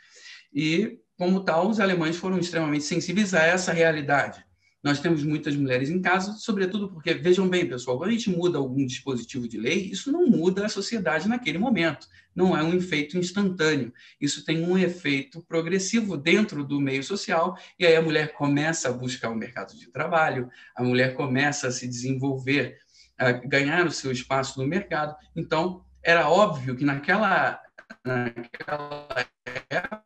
[0.52, 4.44] E, como tal, os alemães foram extremamente sensíveis a essa realidade.
[4.82, 8.58] Nós temos muitas mulheres em casa, sobretudo porque, vejam bem, pessoal, quando a gente muda
[8.58, 12.08] algum dispositivo de lei, isso não muda a sociedade naquele momento.
[12.34, 13.92] Não é um efeito instantâneo.
[14.20, 18.92] Isso tem um efeito progressivo dentro do meio social, e aí a mulher começa a
[18.92, 22.78] buscar o mercado de trabalho, a mulher começa a se desenvolver,
[23.16, 25.14] a ganhar o seu espaço no mercado.
[25.36, 27.60] Então, era óbvio que naquela,
[28.04, 29.06] naquela
[29.70, 30.02] época,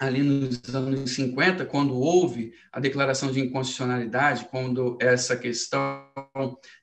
[0.00, 6.02] ali nos anos 50, quando houve a declaração de inconstitucionalidade, quando essa questão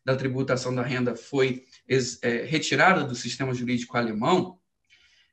[0.05, 1.65] da tributação da renda foi
[2.21, 4.59] é, retirada do sistema jurídico alemão,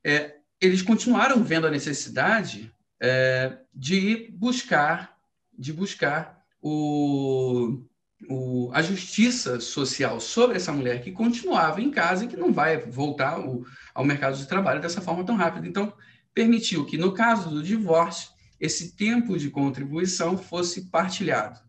[0.02, 5.14] é, eles continuaram vendo a necessidade é, de buscar,
[5.52, 7.82] de buscar o,
[8.30, 12.78] o, a justiça social sobre essa mulher que continuava em casa e que não vai
[12.78, 15.68] voltar o, ao mercado de trabalho dessa forma tão rápida.
[15.68, 15.92] Então,
[16.34, 21.60] permitiu que, no caso do divórcio, esse tempo de contribuição fosse partilhado.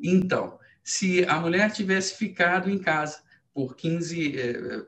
[0.00, 3.22] Então, se a mulher tivesse ficado em casa
[3.54, 4.84] por 15, eh,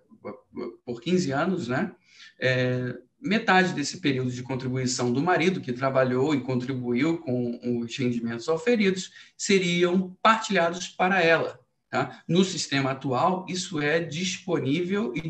[0.84, 1.92] por 15 anos, né,
[2.40, 8.48] é, metade desse período de contribuição do marido, que trabalhou e contribuiu com os rendimentos
[8.48, 11.60] oferidos, seriam partilhados para ela.
[11.88, 12.22] Tá?
[12.26, 15.20] No sistema atual, isso é disponível e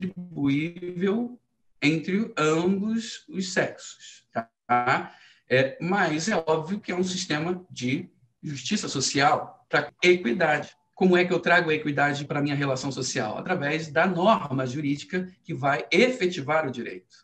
[0.00, 1.38] distribuível
[1.84, 4.26] entre ambos os sexos.
[4.32, 5.14] Tá?
[5.48, 8.08] É, mas é óbvio que é um sistema de
[8.42, 10.74] justiça social para equidade.
[10.94, 13.36] Como é que eu trago a equidade para a minha relação social?
[13.36, 17.16] Através da norma jurídica que vai efetivar o direito.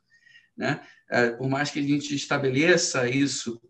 [0.57, 0.81] Né?
[1.09, 3.61] É, por mais que a gente estabeleça isso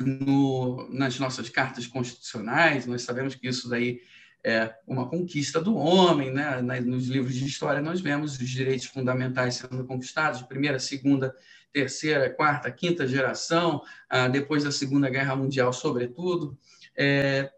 [0.00, 4.00] no, nas nossas cartas constitucionais, nós sabemos que isso daí
[4.44, 6.60] é uma conquista do homem, né?
[6.80, 11.34] Nos livros de história nós vemos os direitos fundamentais sendo conquistados primeira, segunda,
[11.72, 16.58] terceira, quarta, quinta geração, ah, depois da Segunda Guerra Mundial, sobretudo.
[16.96, 17.50] É,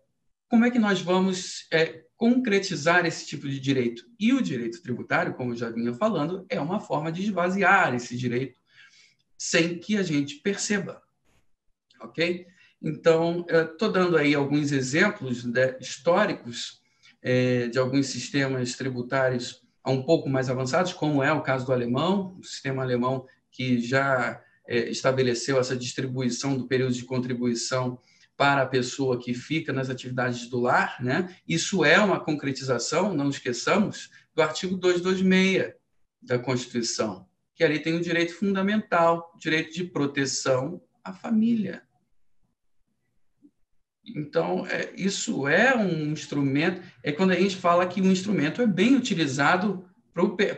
[0.48, 4.04] como é que nós vamos é, concretizar esse tipo de direito?
[4.20, 8.16] E o direito tributário, como eu já vinha falando, é uma forma de esvaziar esse
[8.16, 8.60] direito
[9.36, 11.02] sem que a gente perceba,
[12.00, 12.46] ok?
[12.82, 16.82] Então, estou dando aí alguns exemplos né, históricos
[17.22, 22.36] é, de alguns sistemas tributários um pouco mais avançados, como é o caso do alemão,
[22.38, 27.98] o sistema alemão que já é, estabeleceu essa distribuição do período de contribuição
[28.36, 30.96] para a pessoa que fica nas atividades do lar.
[31.02, 31.36] Né?
[31.46, 35.74] Isso é uma concretização, não esqueçamos, do artigo 226
[36.20, 41.82] da Constituição, que ali tem o direito fundamental, direito de proteção à família.
[44.06, 48.66] Então, é, isso é um instrumento, é quando a gente fala que um instrumento é
[48.66, 49.88] bem utilizado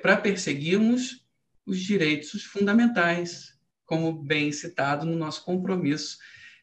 [0.02, 1.24] para perseguirmos
[1.64, 3.54] os direitos fundamentais,
[3.84, 6.18] como bem citado no nosso compromisso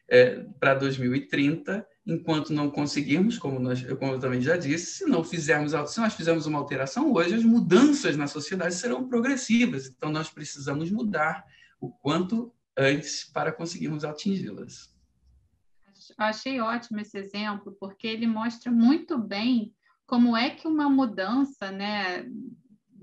[0.08, 5.24] é, para 2030, enquanto não conseguirmos, como, nós, como eu também já disse, se não
[5.24, 9.86] fizermos, se nós fizermos uma alteração hoje, as mudanças na sociedade serão progressivas.
[9.86, 11.44] Então, nós precisamos mudar
[11.80, 14.93] o quanto antes para conseguirmos atingi-las
[16.22, 19.74] achei ótimo esse exemplo, porque ele mostra muito bem
[20.06, 22.22] como é que uma mudança né,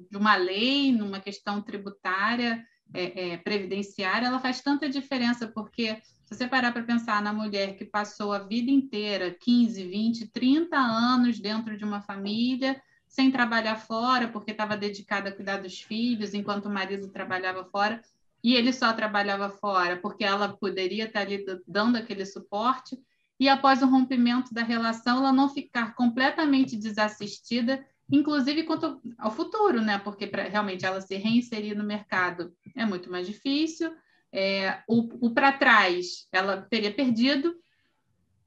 [0.10, 6.36] de uma lei, numa questão tributária, é, é, previdenciária, ela faz tanta diferença, porque se
[6.36, 11.40] você parar para pensar na mulher que passou a vida inteira, 15, 20, 30 anos
[11.40, 16.68] dentro de uma família, sem trabalhar fora, porque estava dedicada a cuidar dos filhos, enquanto
[16.68, 18.02] o marido trabalhava fora,
[18.44, 22.98] e ele só trabalhava fora porque ela poderia estar ali dando aquele suporte,
[23.40, 29.82] e após o rompimento da relação, ela não ficar completamente desassistida, inclusive quanto ao futuro,
[29.82, 29.98] né?
[29.98, 33.92] Porque pra, realmente ela se reinserir no mercado é muito mais difícil.
[34.32, 37.56] É, o, o para trás ela teria perdido.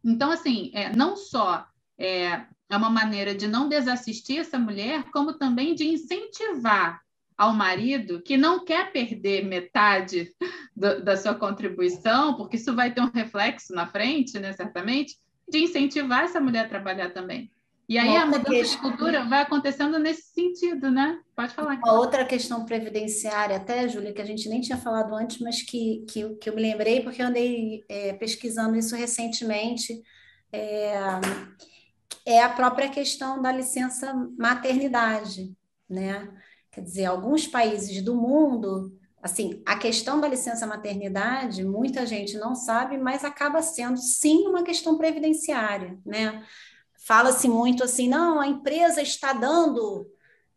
[0.04, 1.66] Então, assim, é, não só
[1.98, 7.03] é, é uma maneira de não desassistir essa mulher, como também de incentivar
[7.36, 10.30] ao marido que não quer perder metade
[10.74, 15.16] do, da sua contribuição, porque isso vai ter um reflexo na frente, né, certamente,
[15.48, 17.50] de incentivar essa mulher a trabalhar também.
[17.86, 18.80] E aí a mudança questão...
[18.80, 21.20] de cultura vai acontecendo nesse sentido, né?
[21.36, 21.74] Pode falar.
[21.84, 26.02] Uma outra questão previdenciária, até, Júlia, que a gente nem tinha falado antes, mas que,
[26.08, 30.00] que, que eu me lembrei, porque eu andei é, pesquisando isso recentemente,
[30.50, 30.94] é,
[32.24, 35.54] é a própria questão da licença maternidade
[35.88, 36.28] né?
[36.74, 42.56] Quer dizer, alguns países do mundo, assim, a questão da licença maternidade, muita gente não
[42.56, 46.44] sabe, mas acaba sendo sim uma questão previdenciária, né?
[47.06, 50.04] Fala-se muito assim, não, a empresa está dando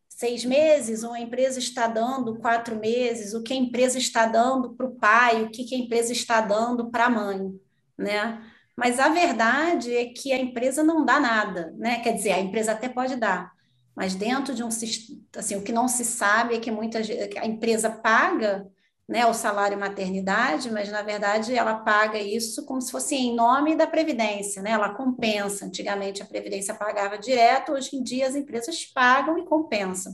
[0.10, 4.74] seis meses, ou a empresa está dando quatro meses, o que a empresa está dando
[4.74, 7.54] para o pai, o que, a empresa está dando para a mãe,
[7.96, 8.42] né?
[8.76, 12.00] Mas a verdade é que a empresa não dá nada, né?
[12.00, 13.52] Quer dizer, a empresa até pode dar,
[13.98, 17.90] mas dentro de um assim, o que não se sabe é que muitas a empresa
[17.90, 18.70] paga
[19.10, 23.76] né, o salário maternidade, mas na verdade ela paga isso como se fosse em nome
[23.76, 24.70] da Previdência, né?
[24.70, 25.66] Ela compensa.
[25.66, 30.14] Antigamente a Previdência pagava direto, hoje em dia as empresas pagam e compensam.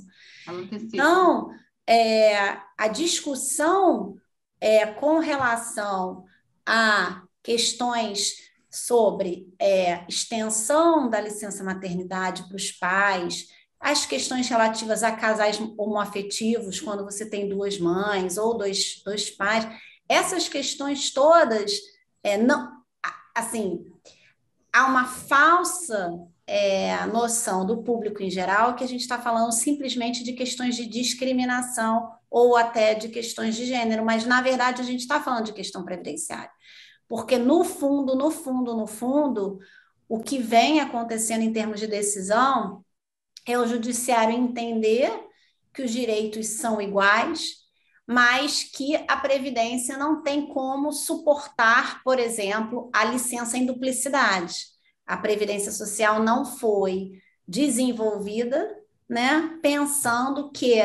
[0.71, 1.49] Então,
[1.85, 4.15] é, a discussão
[4.61, 6.23] é, com relação
[6.65, 8.35] a questões
[8.71, 13.47] sobre é, extensão da licença maternidade para os pais,
[13.83, 19.67] as questões relativas a casais homoafetivos, quando você tem duas mães ou dois, dois pais,
[20.07, 21.73] essas questões todas,
[22.23, 22.71] é, não,
[23.35, 23.85] assim,
[24.71, 26.17] há uma falsa
[26.47, 30.85] é, noção do público em geral que a gente está falando simplesmente de questões de
[30.85, 35.53] discriminação ou até de questões de gênero, mas na verdade a gente está falando de
[35.53, 36.51] questão previdenciária.
[37.05, 39.59] Porque no fundo, no fundo, no fundo,
[40.07, 42.82] o que vem acontecendo em termos de decisão
[43.45, 45.11] é o judiciário entender
[45.73, 47.63] que os direitos são iguais,
[48.05, 54.65] mas que a Previdência não tem como suportar, por exemplo, a licença em duplicidade.
[55.05, 57.11] A Previdência Social não foi
[57.47, 58.77] desenvolvida
[59.09, 60.81] né, pensando que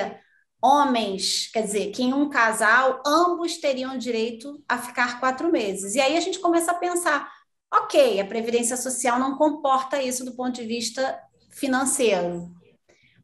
[0.61, 5.95] homens, quer dizer, que em um casal ambos teriam direito a ficar quatro meses.
[5.95, 7.31] E aí a gente começa a pensar,
[7.73, 11.19] ok, a Previdência Social não comporta isso do ponto de vista
[11.59, 12.51] financeiro.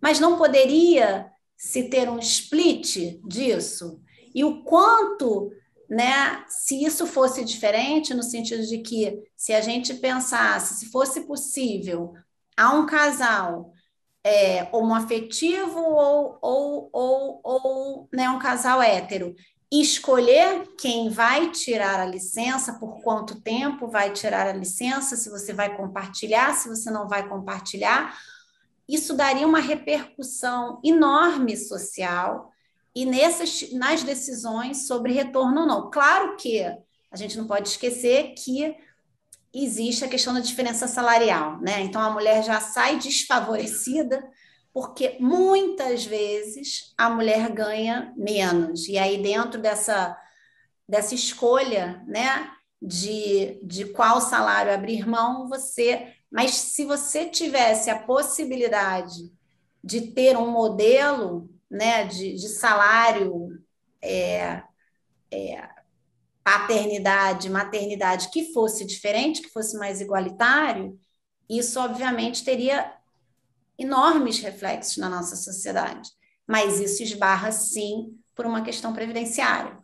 [0.01, 4.01] Mas não poderia se ter um split disso?
[4.35, 5.51] E o quanto,
[5.89, 11.23] né, se isso fosse diferente, no sentido de que se a gente pensasse, se fosse
[11.23, 12.13] possível,
[12.57, 13.73] a um casal
[14.25, 19.35] é, homoafetivo ou, ou, ou, ou né, um casal hétero,
[19.81, 25.53] escolher quem vai tirar a licença, por quanto tempo vai tirar a licença, se você
[25.53, 28.17] vai compartilhar, se você não vai compartilhar,
[28.89, 32.53] isso daria uma repercussão enorme social
[32.95, 35.91] e nessas, nas decisões sobre retorno ou não.
[35.91, 36.63] Claro que
[37.11, 38.77] a gente não pode esquecer que
[39.53, 41.81] existe a questão da diferença salarial, né?
[41.81, 44.23] Então a mulher já sai desfavorecida
[44.75, 48.89] porque muitas vezes a mulher ganha menos.
[48.89, 50.21] E aí, dentro dessa,
[50.87, 52.51] dessa escolha, né,
[52.83, 56.13] de, de qual salário abrir mão, você.
[56.29, 59.33] Mas se você tivesse a possibilidade
[59.83, 63.57] de ter um modelo né, de, de salário,
[64.03, 64.61] é,
[65.31, 65.69] é,
[66.43, 70.99] paternidade, maternidade que fosse diferente, que fosse mais igualitário,
[71.49, 72.93] isso obviamente teria
[73.79, 76.11] enormes reflexos na nossa sociedade.
[76.47, 79.79] Mas isso esbarra, sim, por uma questão previdenciária.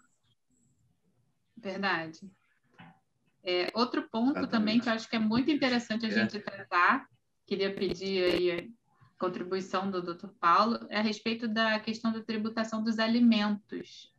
[1.56, 2.20] Verdade.
[3.42, 4.50] É, outro ponto Exatamente.
[4.50, 6.12] também que eu acho que é muito interessante a é.
[6.12, 7.06] gente tratar,
[7.46, 8.64] queria pedir aí a
[9.18, 10.28] contribuição do Dr.
[10.38, 14.12] Paulo, é a respeito da questão da tributação dos alimentos,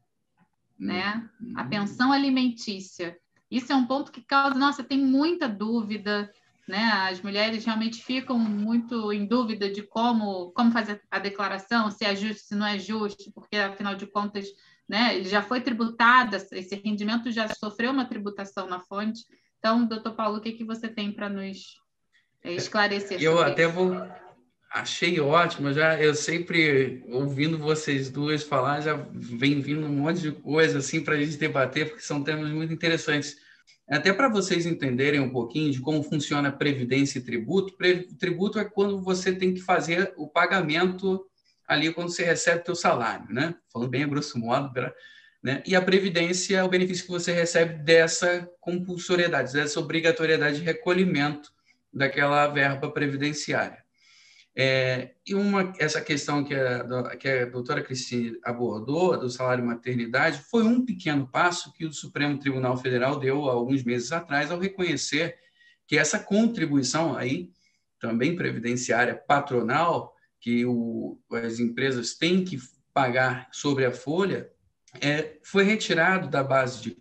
[0.77, 1.29] né?
[1.39, 1.53] Uhum.
[1.55, 3.17] A pensão alimentícia.
[3.49, 6.31] Isso é um ponto que causa, nossa, tem muita dúvida,
[6.71, 6.89] né?
[7.11, 12.15] As mulheres realmente ficam muito em dúvida de como, como fazer a declaração, se é
[12.15, 14.47] justo, se não é justo, porque afinal de contas,
[14.87, 19.19] né, já foi tributado, esse rendimento já sofreu uma tributação na fonte.
[19.59, 21.75] Então, doutor Paulo, o que, que você tem para nos
[22.41, 23.21] é, esclarecer?
[23.21, 23.73] Eu até isso?
[23.73, 23.93] vou
[24.71, 30.31] achei ótimo, já eu sempre ouvindo vocês duas falar, já vem vindo um monte de
[30.31, 33.35] coisa assim para a gente debater, porque são temas muito interessantes.
[33.91, 37.75] Até para vocês entenderem um pouquinho de como funciona previdência e tributo,
[38.17, 41.25] tributo é quando você tem que fazer o pagamento
[41.67, 43.53] ali quando você recebe o seu salário, né?
[43.71, 44.71] Falando bem a grosso modo,
[45.43, 45.61] né?
[45.65, 51.51] E a previdência é o benefício que você recebe dessa compulsoriedade, dessa obrigatoriedade de recolhimento
[51.93, 53.83] daquela verba previdenciária.
[54.55, 60.41] É, e uma, essa questão que a, que a doutora Cristina abordou, do salário maternidade,
[60.49, 65.37] foi um pequeno passo que o Supremo Tribunal Federal deu alguns meses atrás ao reconhecer
[65.87, 67.49] que essa contribuição aí,
[67.99, 72.57] também previdenciária patronal, que o, as empresas têm que
[72.93, 74.49] pagar sobre a folha,
[74.99, 76.97] é, foi retirado da base de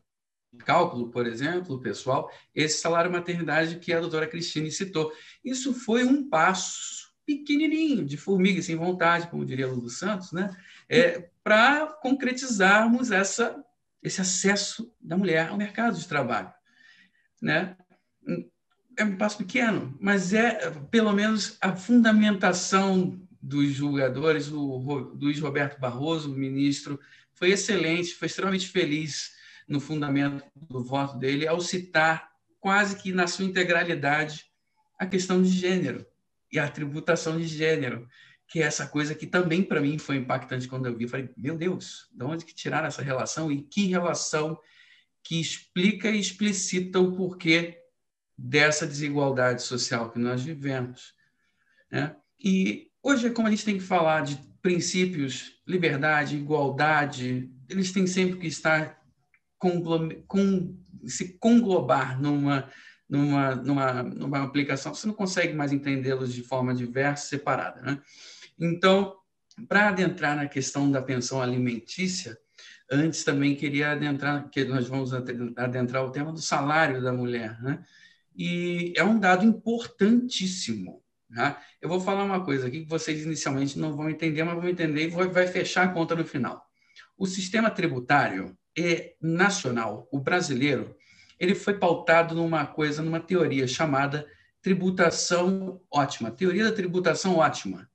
[0.58, 5.12] cálculo, por exemplo, pessoal, esse salário maternidade que a doutora Cristine citou.
[5.44, 6.99] Isso foi um passo
[7.38, 10.54] pequenininho, de formiga sem vontade, como diria Lulu Santos, né?
[10.88, 13.62] É, para concretizarmos essa,
[14.02, 16.52] esse acesso da mulher ao mercado de trabalho.
[17.40, 17.76] Né?
[18.96, 24.78] É um passo pequeno, mas é pelo menos a fundamentação dos julgadores, o
[25.18, 27.00] Luiz Roberto Barroso, o ministro,
[27.32, 29.30] foi excelente, foi extremamente feliz
[29.66, 32.28] no fundamento do voto dele ao citar
[32.58, 34.44] quase que na sua integralidade
[34.98, 36.04] a questão de gênero
[36.52, 38.08] e a tributação de gênero,
[38.48, 41.04] que é essa coisa que também para mim foi impactante quando eu vi.
[41.04, 44.58] Eu falei, meu Deus, de onde que tiraram essa relação e que relação
[45.22, 47.78] que explica e explicita o porquê
[48.36, 51.14] dessa desigualdade social que nós vivemos.
[51.90, 52.16] Né?
[52.42, 58.38] E hoje, como a gente tem que falar de princípios, liberdade, igualdade, eles têm sempre
[58.38, 59.00] que estar
[59.58, 60.76] com,
[61.06, 62.70] se conglobar numa
[63.10, 67.82] numa, numa, numa aplicação, você não consegue mais entendê-los de forma diversa, separada.
[67.82, 68.00] Né?
[68.58, 69.16] Então,
[69.68, 72.38] para adentrar na questão da pensão alimentícia,
[72.90, 77.84] antes também queria adentrar, que nós vamos adentrar o tema do salário da mulher, né?
[78.36, 81.02] E é um dado importantíssimo.
[81.28, 81.56] Né?
[81.82, 85.04] Eu vou falar uma coisa aqui que vocês inicialmente não vão entender, mas vão entender
[85.04, 86.64] e vai fechar a conta no final.
[87.18, 90.96] O sistema tributário é nacional, o brasileiro,
[91.40, 94.28] ele foi pautado numa coisa, numa teoria chamada
[94.60, 97.88] tributação ótima, teoria da tributação ótima.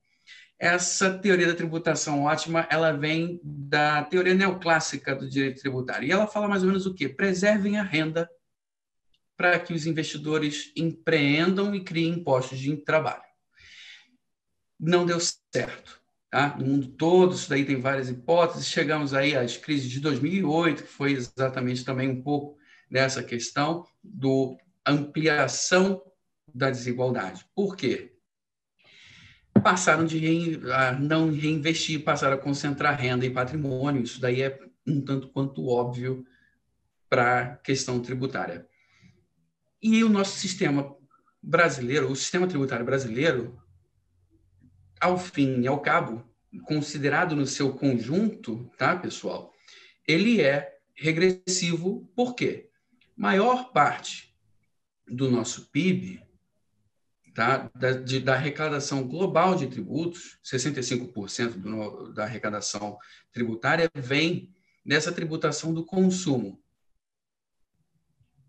[0.57, 6.07] Essa teoria da tributação ótima, ela vem da teoria neoclássica do direito tributário.
[6.07, 7.07] E ela fala mais ou menos o quê?
[7.07, 8.27] Preservem a renda
[9.37, 13.21] para que os investidores empreendam e criem postos de trabalho.
[14.79, 15.19] Não deu
[15.53, 16.01] certo.
[16.31, 16.55] Tá?
[16.57, 18.65] No mundo todo, isso daí tem várias hipóteses.
[18.65, 22.57] Chegamos aí às crises de 2008, que foi exatamente também um pouco
[22.95, 26.01] nessa questão do ampliação
[26.53, 27.45] da desigualdade.
[27.53, 28.13] Por quê?
[29.61, 34.01] Passaram de rein, a não reinvestir, passaram a concentrar renda e patrimônio.
[34.01, 36.25] Isso daí é um tanto quanto óbvio
[37.09, 38.65] para a questão tributária.
[39.83, 40.95] E o nosso sistema
[41.43, 43.61] brasileiro, o sistema tributário brasileiro,
[45.01, 46.23] ao fim e ao cabo,
[46.63, 49.53] considerado no seu conjunto, tá, pessoal?
[50.07, 52.69] Ele é regressivo, por quê?
[53.15, 54.35] Maior parte
[55.07, 56.21] do nosso PIB,
[57.33, 62.97] tá, da, de, da arrecadação global de tributos, 65% do, da arrecadação
[63.31, 64.53] tributária vem
[64.85, 66.59] dessa tributação do consumo.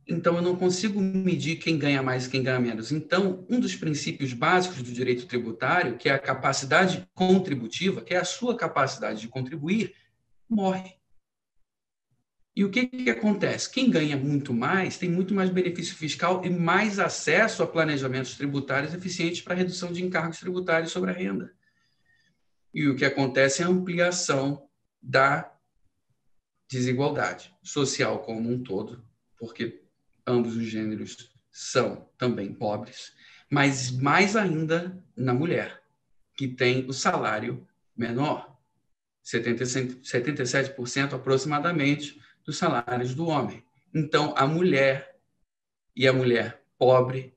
[0.09, 2.93] Então, eu não consigo medir quem ganha mais e quem ganha menos.
[2.93, 8.19] Então, um dos princípios básicos do direito tributário, que é a capacidade contributiva, que é
[8.19, 9.95] a sua capacidade de contribuir,
[10.49, 10.95] morre.
[12.57, 13.71] E o que, que acontece?
[13.71, 18.95] Quem ganha muito mais tem muito mais benefício fiscal e mais acesso a planejamentos tributários
[18.95, 21.53] eficientes para redução de encargos tributários sobre a renda.
[22.73, 24.67] E o que acontece é a ampliação
[25.03, 25.53] da
[26.67, 29.05] desigualdade social como um todo,
[29.39, 29.83] porque
[30.27, 33.13] ambos os gêneros são também pobres,
[33.51, 35.83] mas mais ainda na mulher,
[36.35, 38.59] que tem o salário menor,
[39.23, 43.63] 77% aproximadamente dos salários do homem.
[43.93, 45.17] Então, a mulher
[45.95, 47.35] e a mulher pobre,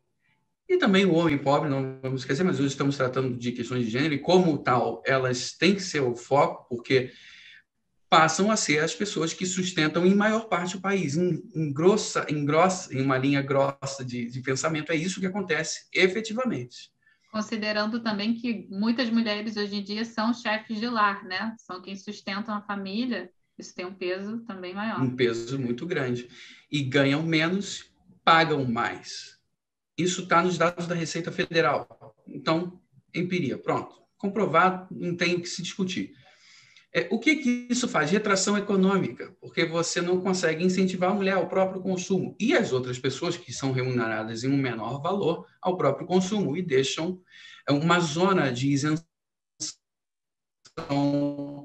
[0.68, 3.90] e também o homem pobre, não vamos esquecer, mas hoje estamos tratando de questões de
[3.90, 7.12] gênero, e como tal, elas têm que ser o foco, porque
[8.08, 12.26] passam a ser as pessoas que sustentam em maior parte o país, em, em grossa,
[12.30, 14.92] em grossa, em uma linha grossa de, de pensamento.
[14.92, 16.92] É isso que acontece efetivamente.
[17.32, 21.56] Considerando também que muitas mulheres hoje em dia são chefes de lar, né?
[21.60, 25.02] São quem sustentam a família isso tem um peso também maior.
[25.02, 26.30] Um peso muito grande.
[26.72, 27.92] E ganham menos,
[28.24, 29.38] pagam mais.
[29.98, 32.16] Isso está nos dados da Receita Federal.
[32.28, 32.80] Então,
[33.14, 33.96] empiria, pronto.
[34.18, 36.14] Comprovado, não tem o que se discutir.
[36.94, 38.10] É, o que, que isso faz?
[38.10, 42.98] Retração econômica, porque você não consegue incentivar a mulher ao próprio consumo e as outras
[42.98, 47.22] pessoas que são remuneradas em um menor valor ao próprio consumo e deixam
[47.70, 49.06] uma zona de isenção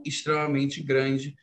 [0.05, 1.35] extremamente grande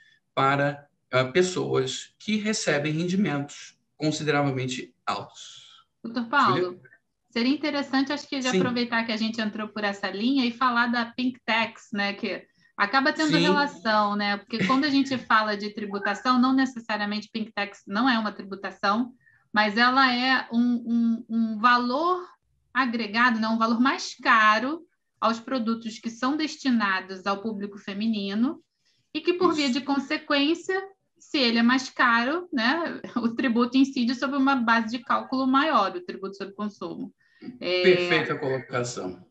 [0.42, 5.86] para uh, pessoas que recebem rendimentos consideravelmente altos.
[6.04, 6.82] Doutor Paulo,
[7.30, 8.58] seria interessante, acho que, de Sim.
[8.58, 12.44] aproveitar que a gente entrou por essa linha e falar da Pink Tax, né, que
[12.76, 13.44] acaba tendo Sim.
[13.44, 18.18] relação, né, porque quando a gente fala de tributação, não necessariamente Pink Tax não é
[18.18, 19.14] uma tributação,
[19.54, 22.28] mas ela é um, um, um valor
[22.74, 24.82] agregado, né, um valor mais caro
[25.20, 28.60] aos produtos que são destinados ao público feminino
[29.14, 29.58] e que, por Isso.
[29.58, 30.82] via de consequência,
[31.20, 35.96] se ele é mais caro, né, o tributo incide sobre uma base de cálculo maior,
[35.96, 37.14] o tributo sobre consumo.
[37.60, 37.84] É...
[37.84, 39.26] Perfeita colocação.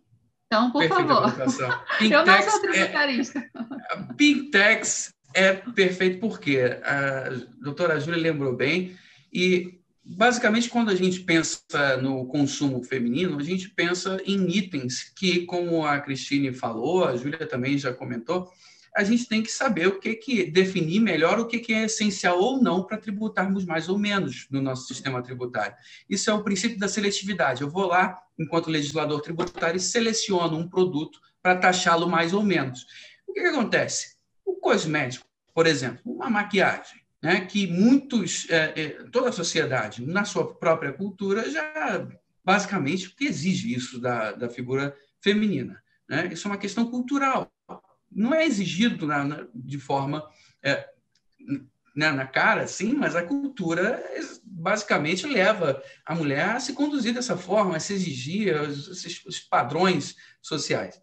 [0.47, 1.85] Então, por Perfeita favor.
[2.03, 3.39] Eu não sou é tributarista.
[3.39, 7.31] É, Pintex é perfeito porque a
[7.63, 8.97] doutora Júlia lembrou bem
[9.33, 15.47] e basicamente quando a gente pensa no consumo feminino, a gente pensa em itens que,
[15.47, 18.51] como a Cristine falou, a Júlia também já comentou,
[18.95, 22.39] a gente tem que saber o que que definir melhor o que que é essencial
[22.41, 25.77] ou não para tributarmos mais ou menos no nosso sistema tributário.
[26.09, 27.63] Isso é o princípio da seletividade.
[27.63, 32.87] Eu vou lá, enquanto legislador tributário, e seleciono um produto para taxá-lo mais ou menos.
[33.27, 34.17] O que, que acontece?
[34.45, 40.25] O cosmético, por exemplo, uma maquiagem, né, que muitos, é, é, toda a sociedade, na
[40.25, 42.09] sua própria cultura, já
[42.45, 45.81] basicamente exige isso da, da figura feminina.
[46.09, 46.29] Né?
[46.33, 47.51] Isso é uma questão cultural
[48.11, 50.29] não é exigido na, na, de forma
[50.63, 50.89] é,
[51.95, 54.03] na, né, na, cara, sim, mas a cultura
[54.45, 60.17] basicamente leva a mulher a se conduzir dessa forma, a se exigir os, os padrões
[60.41, 61.01] sociais.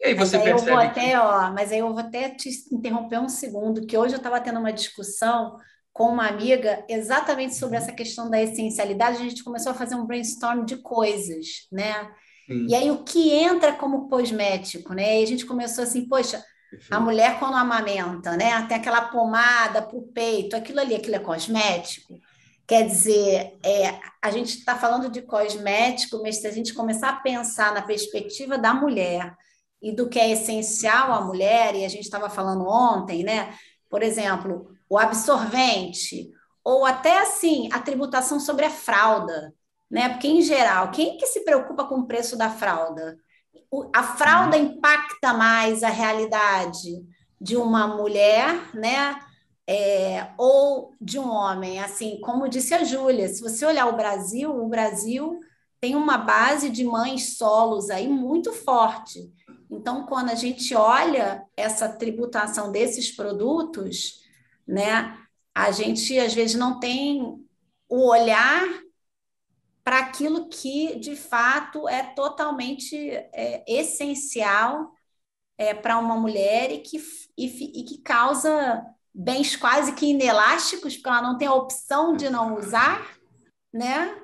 [0.00, 0.70] E aí você mas aí percebe.
[0.70, 1.16] Eu vou até, que...
[1.16, 4.60] ó, mas aí eu vou até te interromper um segundo, que hoje eu estava tendo
[4.60, 5.58] uma discussão
[5.92, 9.16] com uma amiga exatamente sobre essa questão da essencialidade.
[9.16, 12.08] A gente começou a fazer um brainstorm de coisas, né?
[12.48, 12.66] Sim.
[12.66, 15.20] E aí o que entra como cosmético, né?
[15.20, 16.94] E a gente começou assim, poxa, Perfeito.
[16.94, 18.66] a mulher quando amamenta, né?
[18.66, 22.18] Tem aquela pomada para o peito, aquilo ali, aquilo é cosmético.
[22.66, 27.16] Quer dizer, é, a gente está falando de cosmético, mas se a gente começar a
[27.16, 29.34] pensar na perspectiva da mulher
[29.82, 33.54] e do que é essencial à mulher, e a gente estava falando ontem, né?
[33.90, 36.30] Por exemplo, o absorvente,
[36.64, 39.54] ou até assim, a tributação sobre a fralda
[39.90, 40.08] né?
[40.08, 43.18] Porque, em geral, quem que se preocupa com o preço da fralda?
[43.94, 44.64] a fralda uhum.
[44.64, 47.04] impacta mais a realidade
[47.40, 49.18] de uma mulher, né?
[49.66, 51.78] É, ou de um homem.
[51.78, 55.38] Assim, como disse a Júlia, se você olhar o Brasil, o Brasil
[55.80, 59.30] tem uma base de mães solos aí muito forte.
[59.70, 64.22] Então, quando a gente olha essa tributação desses produtos,
[64.66, 65.16] né,
[65.54, 67.22] a gente às vezes não tem
[67.88, 68.66] o olhar
[69.88, 72.94] para aquilo que de fato é totalmente
[73.32, 74.92] é, essencial
[75.56, 76.98] é, para uma mulher e que,
[77.38, 78.84] e, e, que causa
[79.14, 83.16] bens quase que inelásticos, porque ela não tem a opção de não usar,
[83.72, 84.14] né?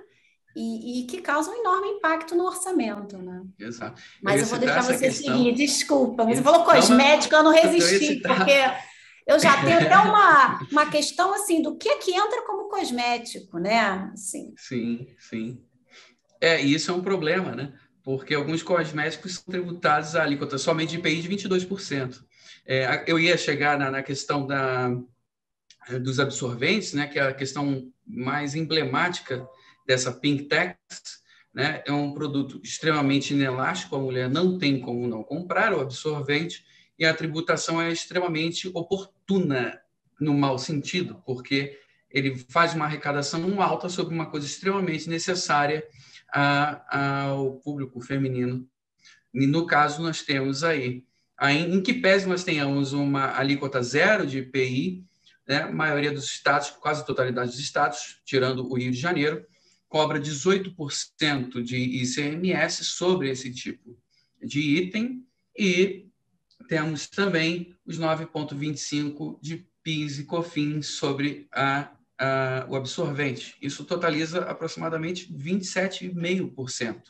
[0.55, 3.43] E, e que causa um enorme impacto no orçamento, né?
[3.59, 4.03] Exato.
[4.23, 5.35] Mas eu, eu vou deixar você questão...
[5.35, 6.27] seguir, desculpa.
[6.27, 8.53] Mas você falou cosmético, eu não resisti, porque
[9.27, 13.59] eu já tenho até uma, uma questão assim do que é que entra como cosmético,
[13.59, 14.11] né?
[14.13, 14.55] Assim.
[14.57, 15.63] Sim, sim.
[16.41, 17.73] É, isso é um problema, né?
[18.03, 22.23] Porque alguns cosméticos são tributados a alíquota somente de IPI de 22%.
[22.67, 24.91] É, eu ia chegar na, na questão da,
[26.03, 29.47] dos absorventes, né, que é a questão mais emblemática
[29.87, 30.79] dessa Pink Tax,
[31.53, 36.65] né, é um produto extremamente inelástico, a mulher não tem como não comprar o absorvente,
[36.99, 39.81] e a tributação é extremamente oportuna,
[40.21, 41.79] no mau sentido, porque
[42.11, 45.85] ele faz uma arrecadação alta sobre uma coisa extremamente necessária
[46.33, 48.69] a, ao público feminino.
[49.33, 51.05] E no caso, nós temos aí,
[51.43, 55.05] em que pese nós tenhamos uma alíquota zero de IPI,
[55.47, 59.45] né, a maioria dos estados, quase a totalidade dos estados, tirando o Rio de Janeiro,
[59.89, 63.97] cobra 18% de ICMS sobre esse tipo
[64.43, 65.25] de item
[65.57, 66.07] e
[66.69, 73.57] temos também os 9,25% de PIS e COFINS sobre a, a, o absorvente.
[73.61, 77.03] Isso totaliza aproximadamente 27,5%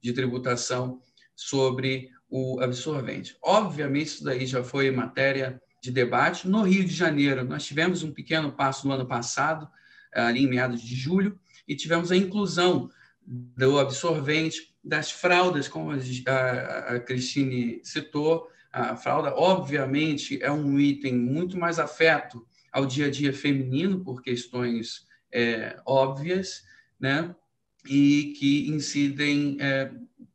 [0.00, 1.00] de tributação
[1.36, 3.36] sobre o absorvente.
[3.42, 6.48] Obviamente, isso daí já foi matéria de debate.
[6.48, 9.68] No Rio de Janeiro, nós tivemos um pequeno passo no ano passado,
[10.12, 11.38] ali em meados de julho,
[11.68, 12.90] e tivemos a inclusão
[13.26, 21.56] do absorvente, das fraldas, como a, Cristine citou, a fralda, obviamente, é um item muito
[21.56, 26.64] mais afeto ao dia a dia feminino, por questões é, óbvias,
[27.00, 27.34] né?
[27.86, 29.90] e que incidem é,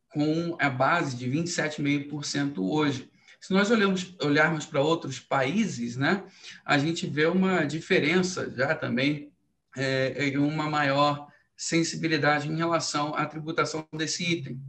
[0.10, 3.10] com a base de 27,5% hoje.
[3.40, 6.24] Se nós olhamos, olharmos para outros países, né,
[6.66, 9.32] a gente vê uma diferença já também
[9.78, 11.29] é, uma maior
[11.60, 14.62] sensibilidade em relação à tributação desse item.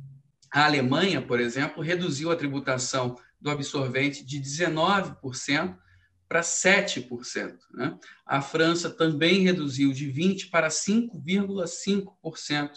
[0.50, 5.78] A Alemanha, por exemplo, reduziu a tributação do absorvente de 19%
[6.28, 7.56] para 7%.
[7.72, 7.96] Né?
[8.26, 12.70] A França também reduziu de 20% para 5,5%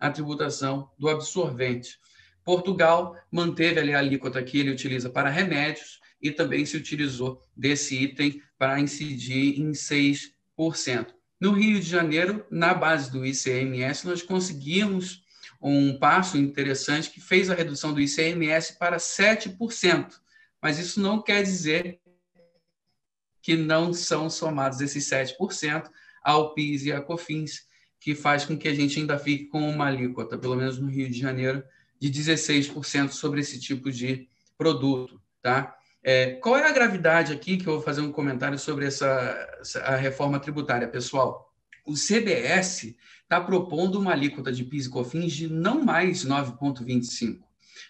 [0.00, 1.98] a tributação do absorvente.
[2.42, 8.02] Portugal manteve ali a alíquota que ele utiliza para remédios e também se utilizou desse
[8.02, 11.17] item para incidir em 6%.
[11.40, 15.22] No Rio de Janeiro, na base do ICMS, nós conseguimos
[15.60, 20.14] um passo interessante que fez a redução do ICMS para 7%.
[20.60, 22.00] Mas isso não quer dizer
[23.40, 25.88] que não são somados esses 7%
[26.22, 27.66] ao PIS e à COFINS,
[28.00, 31.08] que faz com que a gente ainda fique com uma alíquota, pelo menos no Rio
[31.08, 31.62] de Janeiro,
[32.00, 35.20] de 16% sobre esse tipo de produto.
[35.40, 35.77] Tá?
[36.10, 39.06] É, qual é a gravidade aqui, que eu vou fazer um comentário sobre essa,
[39.60, 41.52] essa a reforma tributária, pessoal?
[41.84, 47.40] O CBS está propondo uma alíquota de PIS e COFINS de não mais 9,25%,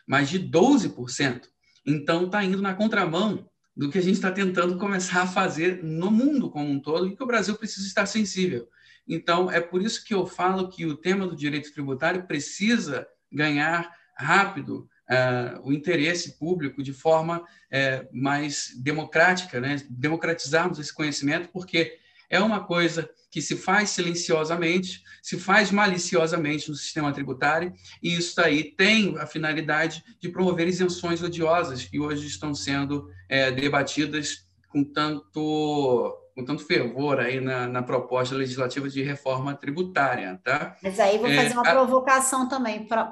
[0.05, 1.43] mas de 12%.
[1.87, 6.11] Então, está indo na contramão do que a gente está tentando começar a fazer no
[6.11, 8.69] mundo como um todo e que o Brasil precisa estar sensível.
[9.07, 13.97] Então, é por isso que eu falo que o tema do direito tributário precisa ganhar
[14.17, 19.83] rápido uh, o interesse público de forma uh, mais democrática, né?
[19.89, 21.99] democratizarmos esse conhecimento, porque
[22.31, 28.41] é uma coisa que se faz silenciosamente, se faz maliciosamente no sistema tributário, e isso
[28.41, 34.85] aí tem a finalidade de promover isenções odiosas que hoje estão sendo é, debatidas com
[34.85, 40.77] tanto com tanto fervor aí na, na, proposta legislativa de reforma tributária, tá?
[40.81, 41.73] Mas aí vou é, fazer uma a...
[41.73, 43.05] provocação também, para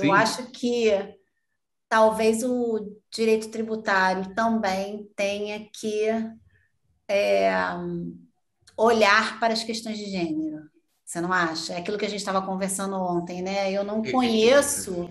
[0.00, 0.12] Paulo.
[0.12, 0.22] Eu Sim.
[0.22, 0.90] acho que
[1.88, 6.08] talvez o direito tributário também tenha que
[7.08, 7.50] é,
[8.76, 10.68] olhar para as questões de gênero.
[11.04, 11.74] Você não acha?
[11.74, 13.70] É aquilo que a gente estava conversando ontem, né?
[13.70, 15.08] Eu não conheço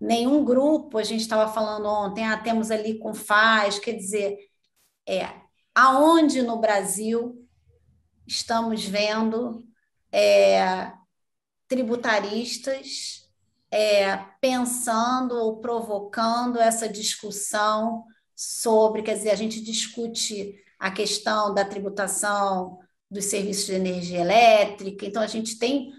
[0.00, 4.36] nenhum grupo, a gente estava falando ontem, ah, temos ali com FAS, quer dizer,
[5.08, 5.28] é,
[5.74, 7.44] aonde no Brasil
[8.26, 9.66] estamos vendo
[10.12, 10.92] é,
[11.66, 13.25] tributaristas
[13.76, 18.04] é, pensando ou provocando essa discussão
[18.34, 22.78] sobre, quer dizer, a gente discute a questão da tributação
[23.10, 25.04] dos serviços de energia elétrica.
[25.04, 25.92] Então, a gente tem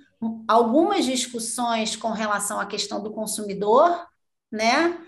[0.47, 4.07] algumas discussões com relação à questão do consumidor,
[4.51, 4.99] né?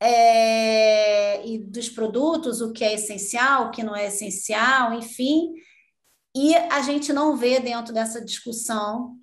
[0.00, 5.52] É, e dos produtos, o que é essencial, o que não é essencial, enfim.
[6.34, 9.18] E a gente não vê dentro dessa discussão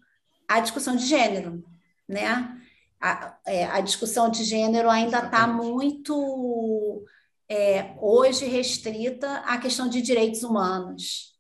[0.47, 1.63] a discussão de gênero,
[2.07, 2.59] né?
[3.05, 7.03] A, é, a discussão de gênero ainda está muito
[7.49, 11.33] é, hoje restrita à questão de direitos humanos,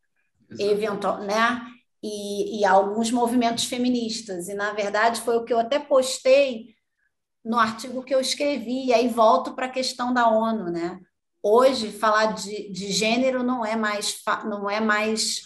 [0.59, 1.65] eventual, né?
[2.03, 4.49] E, e alguns movimentos feministas.
[4.49, 6.75] E, na verdade, foi o que eu até postei
[7.43, 10.99] no artigo que eu escrevi, e aí volto para a questão da ONU, né?
[11.41, 15.41] Hoje, falar de, de gênero não é mais, não é mais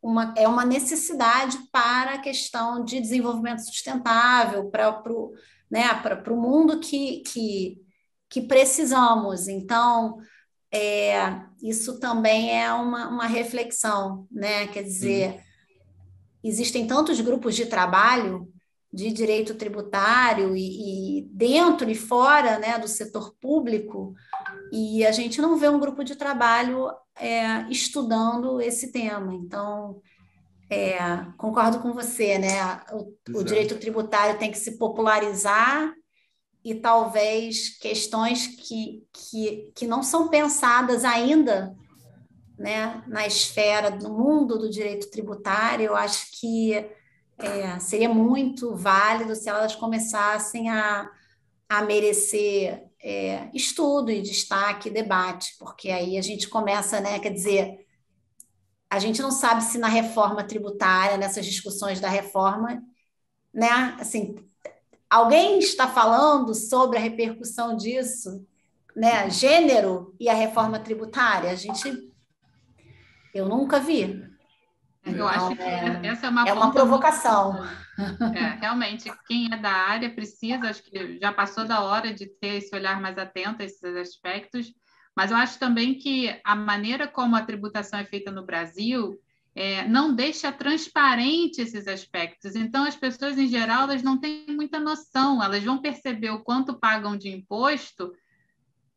[0.00, 5.32] uma, é uma necessidade para a questão de desenvolvimento sustentável, para o
[5.74, 7.84] né, o mundo que, que
[8.34, 9.46] que precisamos.
[9.46, 10.18] Então,
[10.72, 14.66] é, isso também é uma, uma reflexão, né?
[14.66, 15.40] Quer dizer,
[16.42, 18.52] existem tantos grupos de trabalho
[18.92, 24.14] de direito tributário e, e, dentro e fora né, do setor público,
[24.72, 29.32] e a gente não vê um grupo de trabalho é, estudando esse tema.
[29.32, 30.00] Então,
[30.70, 30.98] é,
[31.36, 32.82] concordo com você, né?
[32.92, 35.92] O, o direito tributário tem que se popularizar
[36.64, 41.76] e talvez questões que, que, que não são pensadas ainda
[42.58, 46.74] né, na esfera do mundo do direito tributário, eu acho que
[47.36, 51.10] é, seria muito válido se elas começassem a,
[51.68, 57.83] a merecer é, estudo e destaque, debate, porque aí a gente começa, né, quer dizer,
[58.94, 62.82] a gente não sabe se na reforma tributária, nessas discussões da reforma,
[63.52, 64.36] né, assim,
[65.14, 68.44] Alguém está falando sobre a repercussão disso,
[68.96, 69.30] né?
[69.30, 71.50] Gênero e a reforma tributária?
[71.50, 72.12] A gente,
[73.32, 74.02] eu nunca vi.
[75.06, 77.64] Eu então, acho que é, essa é uma, é uma provocação.
[78.34, 82.56] É, realmente, quem é da área precisa, acho que já passou da hora de ter
[82.56, 84.74] esse olhar mais atento a esses aspectos,
[85.14, 89.18] mas eu acho também que a maneira como a tributação é feita no Brasil
[89.54, 92.56] é, não deixa transparente esses aspectos.
[92.56, 96.74] Então, as pessoas, em geral, elas não têm muita noção, elas vão perceber o quanto
[96.74, 98.12] pagam de imposto,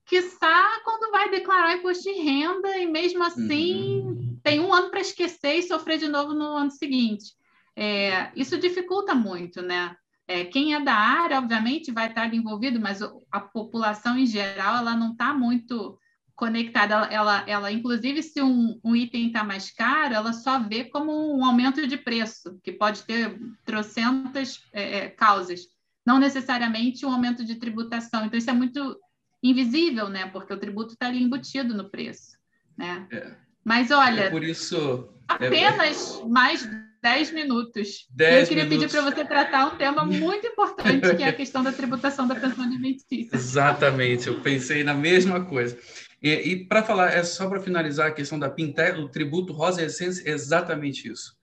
[0.06, 4.40] quiçá quando vai declarar imposto de renda, e mesmo assim uhum.
[4.42, 7.36] tem um ano para esquecer e sofrer de novo no ano seguinte.
[7.76, 9.96] É, isso dificulta muito, né?
[10.28, 13.00] É, quem é da área, obviamente, vai estar envolvido, mas
[13.32, 15.98] a população em geral ela não está muito
[16.38, 20.84] conectada, ela, ela, ela, inclusive, se um, um item está mais caro, ela só vê
[20.84, 25.62] como um aumento de preço, que pode ter trocentas é, é, causas,
[26.06, 28.24] não necessariamente um aumento de tributação.
[28.24, 29.00] Então, isso é muito
[29.42, 30.28] invisível, né?
[30.28, 32.38] Porque o tributo está ali embutido no preço,
[32.78, 33.08] né?
[33.12, 33.32] É.
[33.66, 36.28] Mas olha, é por isso apenas é...
[36.28, 36.70] mais
[37.02, 38.08] 10 minutos.
[38.18, 38.70] Eu queria minutos.
[38.70, 42.36] pedir para você tratar um tema muito importante, que é a questão da tributação da
[42.36, 43.34] pensão alimentícia.
[43.36, 45.78] Exatamente, eu pensei na mesma coisa.
[46.22, 49.82] E, e para falar, é só para finalizar a questão da PINTEC, o tributo rosa
[49.82, 51.38] é exatamente isso.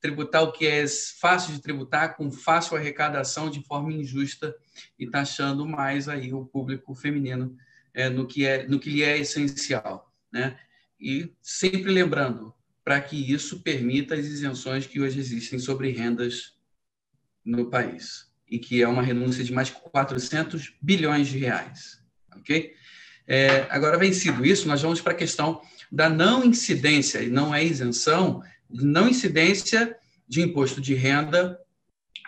[0.00, 0.84] Tributar o que é
[1.20, 4.54] fácil de tributar, com fácil arrecadação de forma injusta
[4.98, 7.56] e taxando mais aí o público feminino
[7.92, 10.12] é, no, que é, no que lhe é essencial.
[10.32, 10.58] Né?
[11.00, 12.54] E sempre lembrando,
[12.84, 16.54] para que isso permita as isenções que hoje existem sobre rendas
[17.44, 22.02] no país e que é uma renúncia de mais de 400 bilhões de reais,
[22.36, 22.74] ok?
[23.26, 25.60] É, agora, vencido isso, nós vamos para a questão
[25.90, 29.96] da não incidência, e não é isenção, não incidência
[30.28, 31.58] de imposto de renda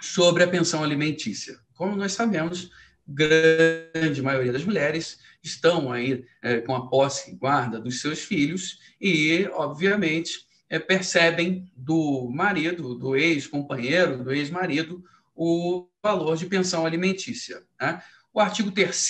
[0.00, 1.58] sobre a pensão alimentícia.
[1.74, 2.70] Como nós sabemos,
[3.06, 8.78] grande maioria das mulheres estão aí é, com a posse e guarda dos seus filhos
[9.00, 17.62] e, obviamente, é, percebem do marido, do ex-companheiro, do ex-marido, o valor de pensão alimentícia.
[17.80, 18.02] Né?
[18.36, 19.08] O artigo 3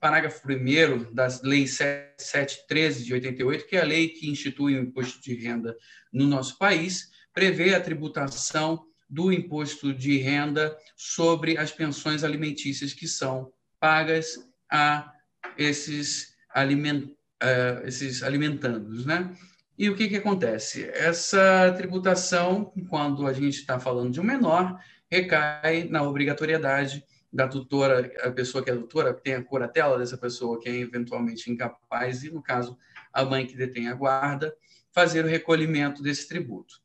[0.00, 5.22] parágrafo 1 da Lei 713 de 88, que é a lei que institui o imposto
[5.22, 5.76] de renda
[6.12, 13.06] no nosso país, prevê a tributação do imposto de renda sobre as pensões alimentícias que
[13.06, 14.36] são pagas
[14.68, 15.12] a
[15.56, 19.06] esses, aliment, uh, esses alimentandos.
[19.06, 19.32] Né?
[19.78, 20.90] E o que, que acontece?
[20.92, 24.76] Essa tributação, quando a gente está falando de um menor,
[25.08, 27.04] recai na obrigatoriedade
[27.36, 31.50] da tutora, a pessoa que é tutora, tem a curatela dessa pessoa que é eventualmente
[31.50, 32.76] incapaz, e no caso,
[33.12, 34.56] a mãe que detém a guarda,
[34.92, 36.80] fazer o recolhimento desse tributo.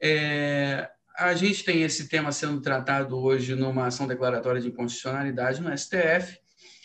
[0.00, 5.76] É, a gente tem esse tema sendo tratado hoje numa ação declaratória de inconstitucionalidade no
[5.76, 6.38] STF,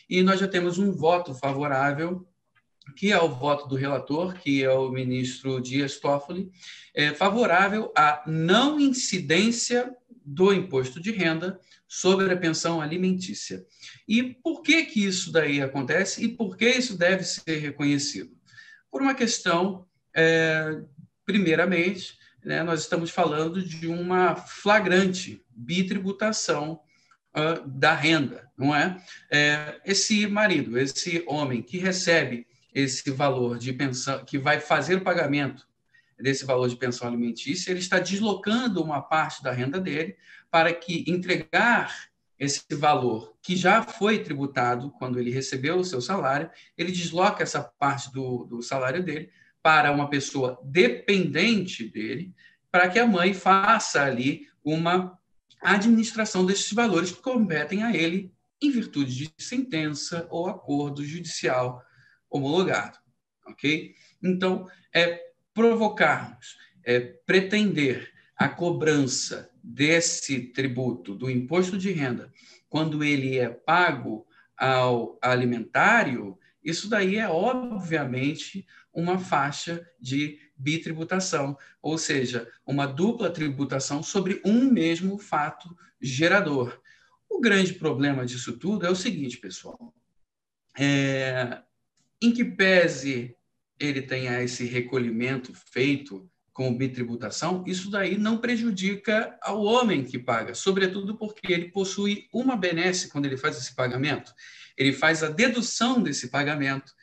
[0.10, 2.26] e nós já temos um voto favorável
[2.96, 6.52] que é o voto do relator, que é o ministro Dias Toffoli,
[6.94, 13.66] é favorável à não incidência do imposto de renda sobre a pensão alimentícia.
[14.08, 18.32] E por que que isso daí acontece e por que isso deve ser reconhecido?
[18.90, 20.82] Por uma questão, é,
[21.26, 26.82] primeiramente, né, nós estamos falando de uma flagrante bitributação
[27.36, 29.02] uh, da renda, não é?
[29.32, 29.80] é?
[29.86, 35.68] Esse marido, esse homem que recebe esse valor de pensão, que vai fazer o pagamento
[36.22, 40.16] desse valor de pensão alimentícia, ele está deslocando uma parte da renda dele
[40.50, 46.50] para que entregar esse valor que já foi tributado quando ele recebeu o seu salário,
[46.76, 49.30] ele desloca essa parte do, do salário dele
[49.62, 52.34] para uma pessoa dependente dele,
[52.72, 55.20] para que a mãe faça ali uma
[55.62, 61.84] administração desses valores que competem a ele em virtude de sentença ou acordo judicial
[62.30, 62.98] homologado,
[63.46, 63.94] ok?
[64.24, 72.32] Então, é provocarmos, é pretender a cobrança desse tributo, do imposto de renda,
[72.68, 74.26] quando ele é pago
[74.58, 84.04] ao alimentário, isso daí é obviamente uma faixa de bitributação, ou seja, uma dupla tributação
[84.04, 86.80] sobre um mesmo fato gerador.
[87.30, 89.94] O grande problema disso tudo é o seguinte, pessoal.
[90.78, 91.62] É,
[92.22, 93.36] em que pese
[93.86, 100.54] ele tenha esse recolhimento feito com bitributação, isso daí não prejudica ao homem que paga,
[100.54, 104.34] sobretudo porque ele possui uma benesse quando ele faz esse pagamento.
[104.78, 106.94] Ele faz a dedução desse pagamento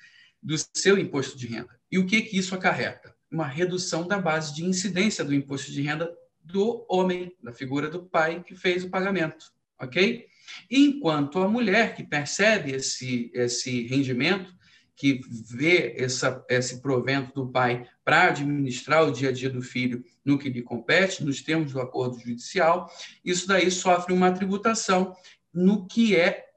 [0.43, 1.79] do seu imposto de renda.
[1.91, 3.15] E o que que isso acarreta?
[3.31, 6.11] Uma redução da base de incidência do imposto de renda
[6.45, 9.47] do homem, da figura do pai que fez o pagamento,
[9.79, 10.27] ok?
[10.71, 14.55] Enquanto a mulher que percebe esse, esse rendimento,
[14.99, 20.05] que vê essa, esse provento do pai para administrar o dia a dia do filho
[20.25, 22.93] no que lhe compete, nos termos do acordo judicial,
[23.25, 25.17] isso daí sofre uma tributação
[25.55, 26.49] no que é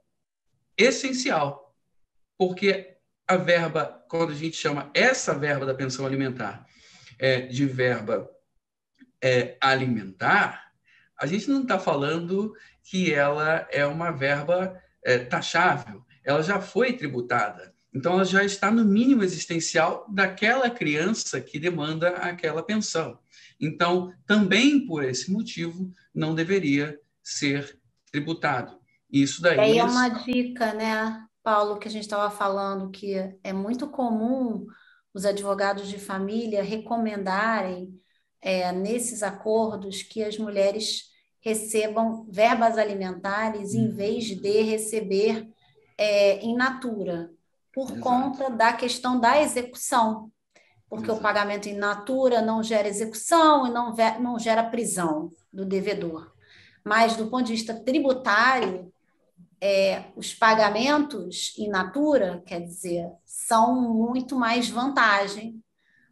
[0.76, 1.72] essencial.
[2.36, 2.96] Porque
[3.28, 6.66] a verba, quando a gente chama essa verba da pensão alimentar
[7.20, 8.28] é, de verba
[9.22, 10.72] é, alimentar,
[11.16, 16.94] a gente não está falando que ela é uma verba é, taxável, ela já foi
[16.94, 17.71] tributada.
[17.94, 23.18] Então, ela já está no mínimo existencial daquela criança que demanda aquela pensão.
[23.60, 27.78] Então, também por esse motivo, não deveria ser
[28.10, 28.78] tributado.
[29.10, 29.58] Isso daí.
[29.58, 33.14] Aí é uma dica, né, Paulo, que a gente estava falando, que
[33.44, 34.66] é muito comum
[35.12, 38.00] os advogados de família recomendarem
[38.40, 43.94] é, nesses acordos que as mulheres recebam verbas alimentares em uhum.
[43.94, 45.46] vez de receber
[45.98, 47.30] é, em natura
[47.72, 48.00] por Exato.
[48.00, 50.30] conta da questão da execução.
[50.88, 51.20] porque Exato.
[51.20, 56.30] o pagamento in natura não gera execução e não, não gera prisão do devedor.
[56.84, 58.92] Mas, do ponto de vista tributário,
[59.58, 65.62] é, os pagamentos in natura, quer dizer, são muito mais vantagem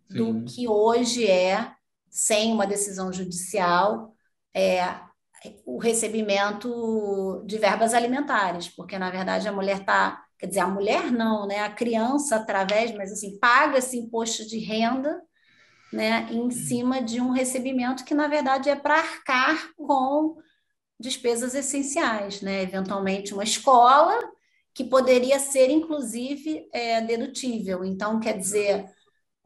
[0.08, 0.16] Sim.
[0.16, 1.72] do que hoje é,
[2.08, 4.14] sem uma decisão judicial,
[4.54, 4.98] é,
[5.66, 11.12] o recebimento de verbas alimentares, porque, na verdade, a mulher está quer dizer, a mulher
[11.12, 11.60] não, né?
[11.60, 15.22] A criança através, mas assim, paga-se imposto de renda,
[15.92, 16.50] né, em uhum.
[16.50, 20.36] cima de um recebimento que na verdade é para arcar com
[20.98, 22.62] despesas essenciais, né?
[22.62, 24.18] Eventualmente uma escola
[24.72, 27.84] que poderia ser inclusive é, dedutível.
[27.84, 28.86] Então, quer dizer,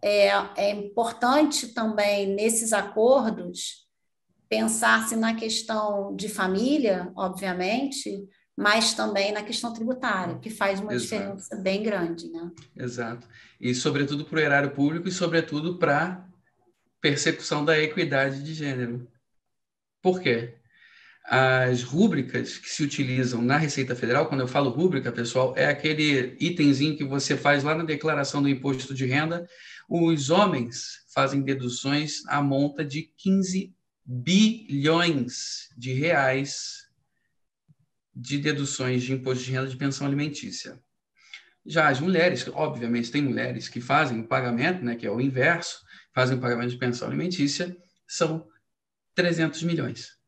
[0.03, 3.85] é, é importante também nesses acordos
[4.49, 11.11] pensar-se na questão de família, obviamente, mas também na questão tributária, que faz uma Exato.
[11.11, 12.31] diferença bem grande.
[12.31, 12.51] Né?
[12.77, 13.27] Exato.
[13.61, 16.25] E, sobretudo, para o erário público e, sobretudo, para
[17.01, 19.07] persecução da equidade de gênero.
[20.01, 20.55] Por quê?
[21.25, 26.37] As rúbricas que se utilizam na Receita Federal, quando eu falo rúbrica, pessoal, é aquele
[26.39, 29.49] itemzinho que você faz lá na declaração do imposto de renda.
[29.89, 33.75] Os homens fazem deduções à monta de 15
[34.05, 36.84] bilhões de reais
[38.15, 40.81] de deduções de imposto de renda de pensão alimentícia.
[41.67, 45.81] Já as mulheres, obviamente, tem mulheres que fazem o pagamento, né, que é o inverso,
[46.15, 48.47] fazem o pagamento de pensão alimentícia, são
[49.15, 50.19] 300 milhões.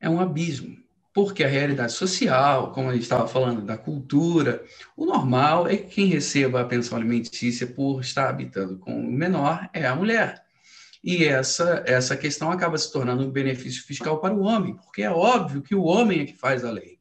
[0.00, 0.76] É um abismo,
[1.12, 4.64] porque a realidade social, como a gente estava falando, da cultura,
[4.96, 9.68] o normal é que quem receba a pensão alimentícia por estar habitando com o menor
[9.72, 10.45] é a mulher.
[11.06, 15.10] E essa, essa questão acaba se tornando um benefício fiscal para o homem, porque é
[15.10, 17.00] óbvio que o homem é que faz a lei.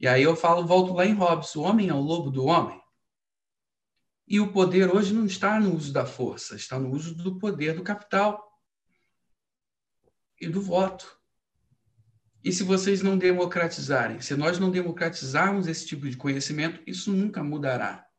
[0.00, 2.80] E aí eu falo, volto lá em Hobbes, o homem é o lobo do homem.
[4.26, 7.74] E o poder hoje não está no uso da força, está no uso do poder
[7.74, 8.50] do capital
[10.40, 11.20] e do voto.
[12.42, 17.44] E se vocês não democratizarem, se nós não democratizarmos esse tipo de conhecimento, isso nunca
[17.44, 18.09] mudará.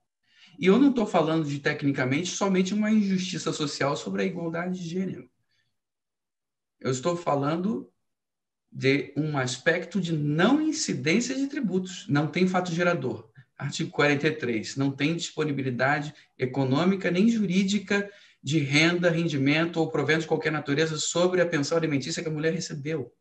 [0.57, 4.87] E eu não estou falando de, tecnicamente, somente uma injustiça social sobre a igualdade de
[4.87, 5.29] gênero.
[6.79, 7.91] Eu estou falando
[8.71, 12.07] de um aspecto de não incidência de tributos.
[12.07, 13.29] Não tem fato gerador.
[13.57, 14.75] Artigo 43.
[14.75, 18.09] Não tem disponibilidade econômica nem jurídica
[18.41, 22.53] de renda, rendimento ou provento de qualquer natureza sobre a pensão alimentícia que a mulher
[22.53, 23.13] recebeu.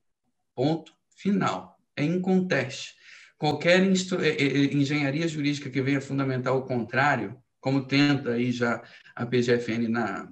[0.54, 1.76] Ponto final.
[1.96, 2.99] É inconteste
[3.40, 8.82] qualquer eh, eh, engenharia jurídica que venha fundamentar o contrário, como tenta aí já
[9.16, 10.30] a PGFN na,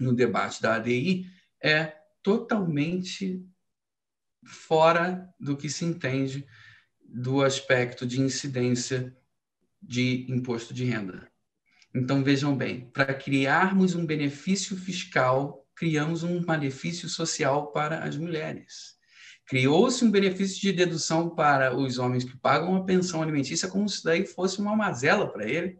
[0.00, 1.26] no debate da ADI,
[1.62, 3.44] é totalmente
[4.42, 6.46] fora do que se entende
[7.04, 9.14] do aspecto de incidência
[9.82, 11.30] de imposto de renda.
[11.94, 18.98] Então, vejam bem, para criarmos um benefício fiscal, criamos um malefício social para as mulheres.
[19.50, 24.04] Criou-se um benefício de dedução para os homens que pagam a pensão alimentícia, como se
[24.04, 25.76] daí fosse uma mazela para ele,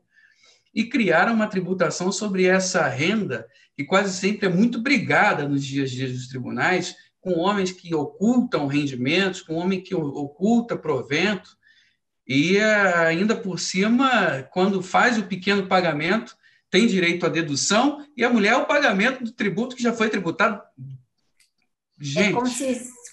[0.74, 3.46] e criaram uma tributação sobre essa renda,
[3.76, 7.94] que quase sempre é muito brigada nos dias a dias dos tribunais, com homens que
[7.94, 11.56] ocultam rendimentos, com homem que oculta provento,
[12.26, 16.36] e ainda por cima, quando faz o pequeno pagamento,
[16.68, 20.60] tem direito à dedução, e a mulher o pagamento do tributo que já foi tributado.
[22.00, 22.30] Gente.
[22.30, 22.64] É como se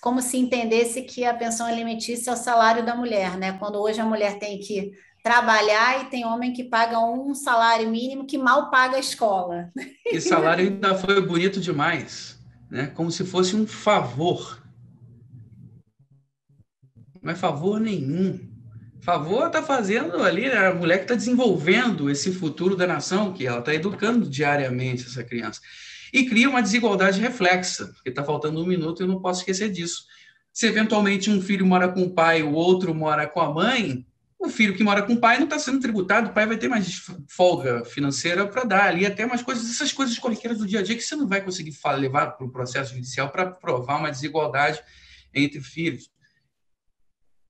[0.02, 3.54] como se entendesse que a pensão alimentícia é o salário da mulher, né?
[3.54, 4.92] Quando hoje a mulher tem que
[5.24, 9.70] trabalhar e tem homem que paga um salário mínimo que mal paga a escola.
[10.06, 12.40] E salário ainda foi bonito demais,
[12.70, 12.88] né?
[12.88, 14.62] Como se fosse um favor.
[17.22, 18.40] Não é favor nenhum.
[19.02, 20.68] Favor está fazendo ali né?
[20.68, 25.24] a mulher que está desenvolvendo esse futuro da nação, que ela está educando diariamente essa
[25.24, 25.62] criança
[26.18, 29.72] e cria uma desigualdade reflexa, porque está faltando um minuto e eu não posso esquecer
[29.72, 30.04] disso.
[30.52, 34.04] Se eventualmente um filho mora com o pai, o outro mora com a mãe,
[34.40, 36.68] o filho que mora com o pai não está sendo tributado, o pai vai ter
[36.68, 40.82] mais folga financeira para dar ali, até umas coisas, essas coisas corriqueiras do dia a
[40.82, 44.82] dia que você não vai conseguir levar para o processo judicial para provar uma desigualdade
[45.32, 46.10] entre filhos.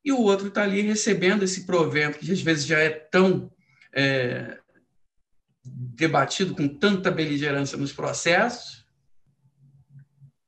[0.04, 3.50] E o outro está ali recebendo esse provento, que às vezes já é tão
[3.94, 4.58] é,
[5.68, 8.86] debatido com tanta beligerância nos processos.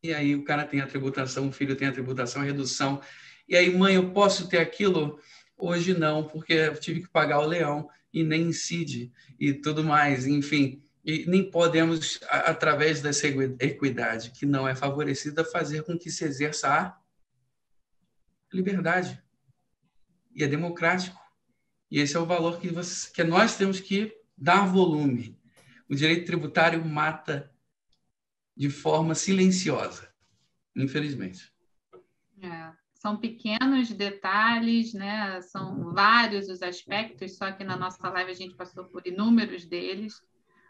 [0.02, 3.02] E aí o cara tem a tributação, o filho tem a tributação, a redução.
[3.48, 5.20] E aí, mãe, eu posso ter aquilo?
[5.58, 10.26] Hoje não, porque eu tive que pagar o leão e nem incide e tudo mais,
[10.26, 10.82] enfim.
[11.04, 16.70] E nem podemos, através dessa equidade que não é favorecida, fazer com que se exerça
[16.70, 16.98] a
[18.54, 19.22] liberdade.
[20.34, 21.20] E é democrático.
[21.92, 25.38] E esse é o valor que, você, que nós temos que dar volume.
[25.90, 27.52] o direito tributário mata
[28.56, 30.08] de forma silenciosa,
[30.76, 31.52] infelizmente.
[32.42, 35.42] É, são pequenos detalhes, né?
[35.42, 40.22] São vários os aspectos, só que na nossa live a gente passou por inúmeros deles.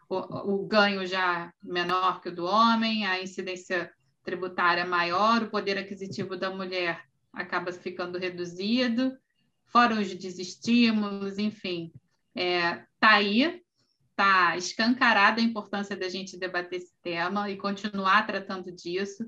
[0.08, 3.92] O, o ganho já menor que o do homem, a incidência
[4.24, 7.04] tributária maior, o poder aquisitivo da mulher
[7.34, 9.18] acaba ficando reduzido,
[9.66, 11.92] fora os desestímulos, enfim.
[12.36, 13.64] É, tá aí,
[14.10, 19.26] está escancarada a importância da gente debater esse tema e continuar tratando disso.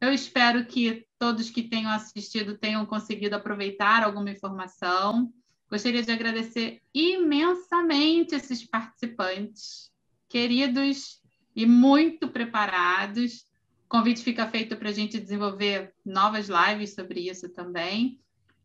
[0.00, 5.30] Eu espero que todos que tenham assistido tenham conseguido aproveitar alguma informação.
[5.68, 9.92] Gostaria de agradecer imensamente esses participantes,
[10.26, 11.20] queridos
[11.54, 13.44] e muito preparados.
[13.84, 18.18] O convite fica feito para a gente desenvolver novas lives sobre isso também.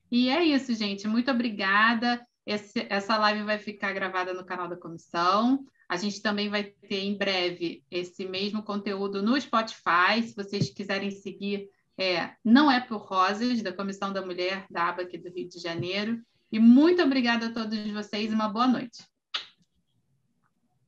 [0.10, 1.06] E é isso, gente.
[1.06, 2.26] Muito obrigada.
[2.46, 5.66] Esse, essa live vai ficar gravada no canal da comissão.
[5.90, 10.22] A gente também vai ter em breve esse mesmo conteúdo no Spotify.
[10.24, 15.04] Se vocês quiserem seguir, é, não é por Rosas, da Comissão da Mulher da ABA
[15.04, 16.22] aqui do Rio de Janeiro.
[16.52, 19.04] E muito obrigada a todos vocês e uma boa noite.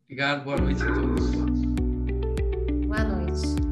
[0.04, 1.32] Obrigado, boa noite a todos.
[2.88, 3.67] Boa noite.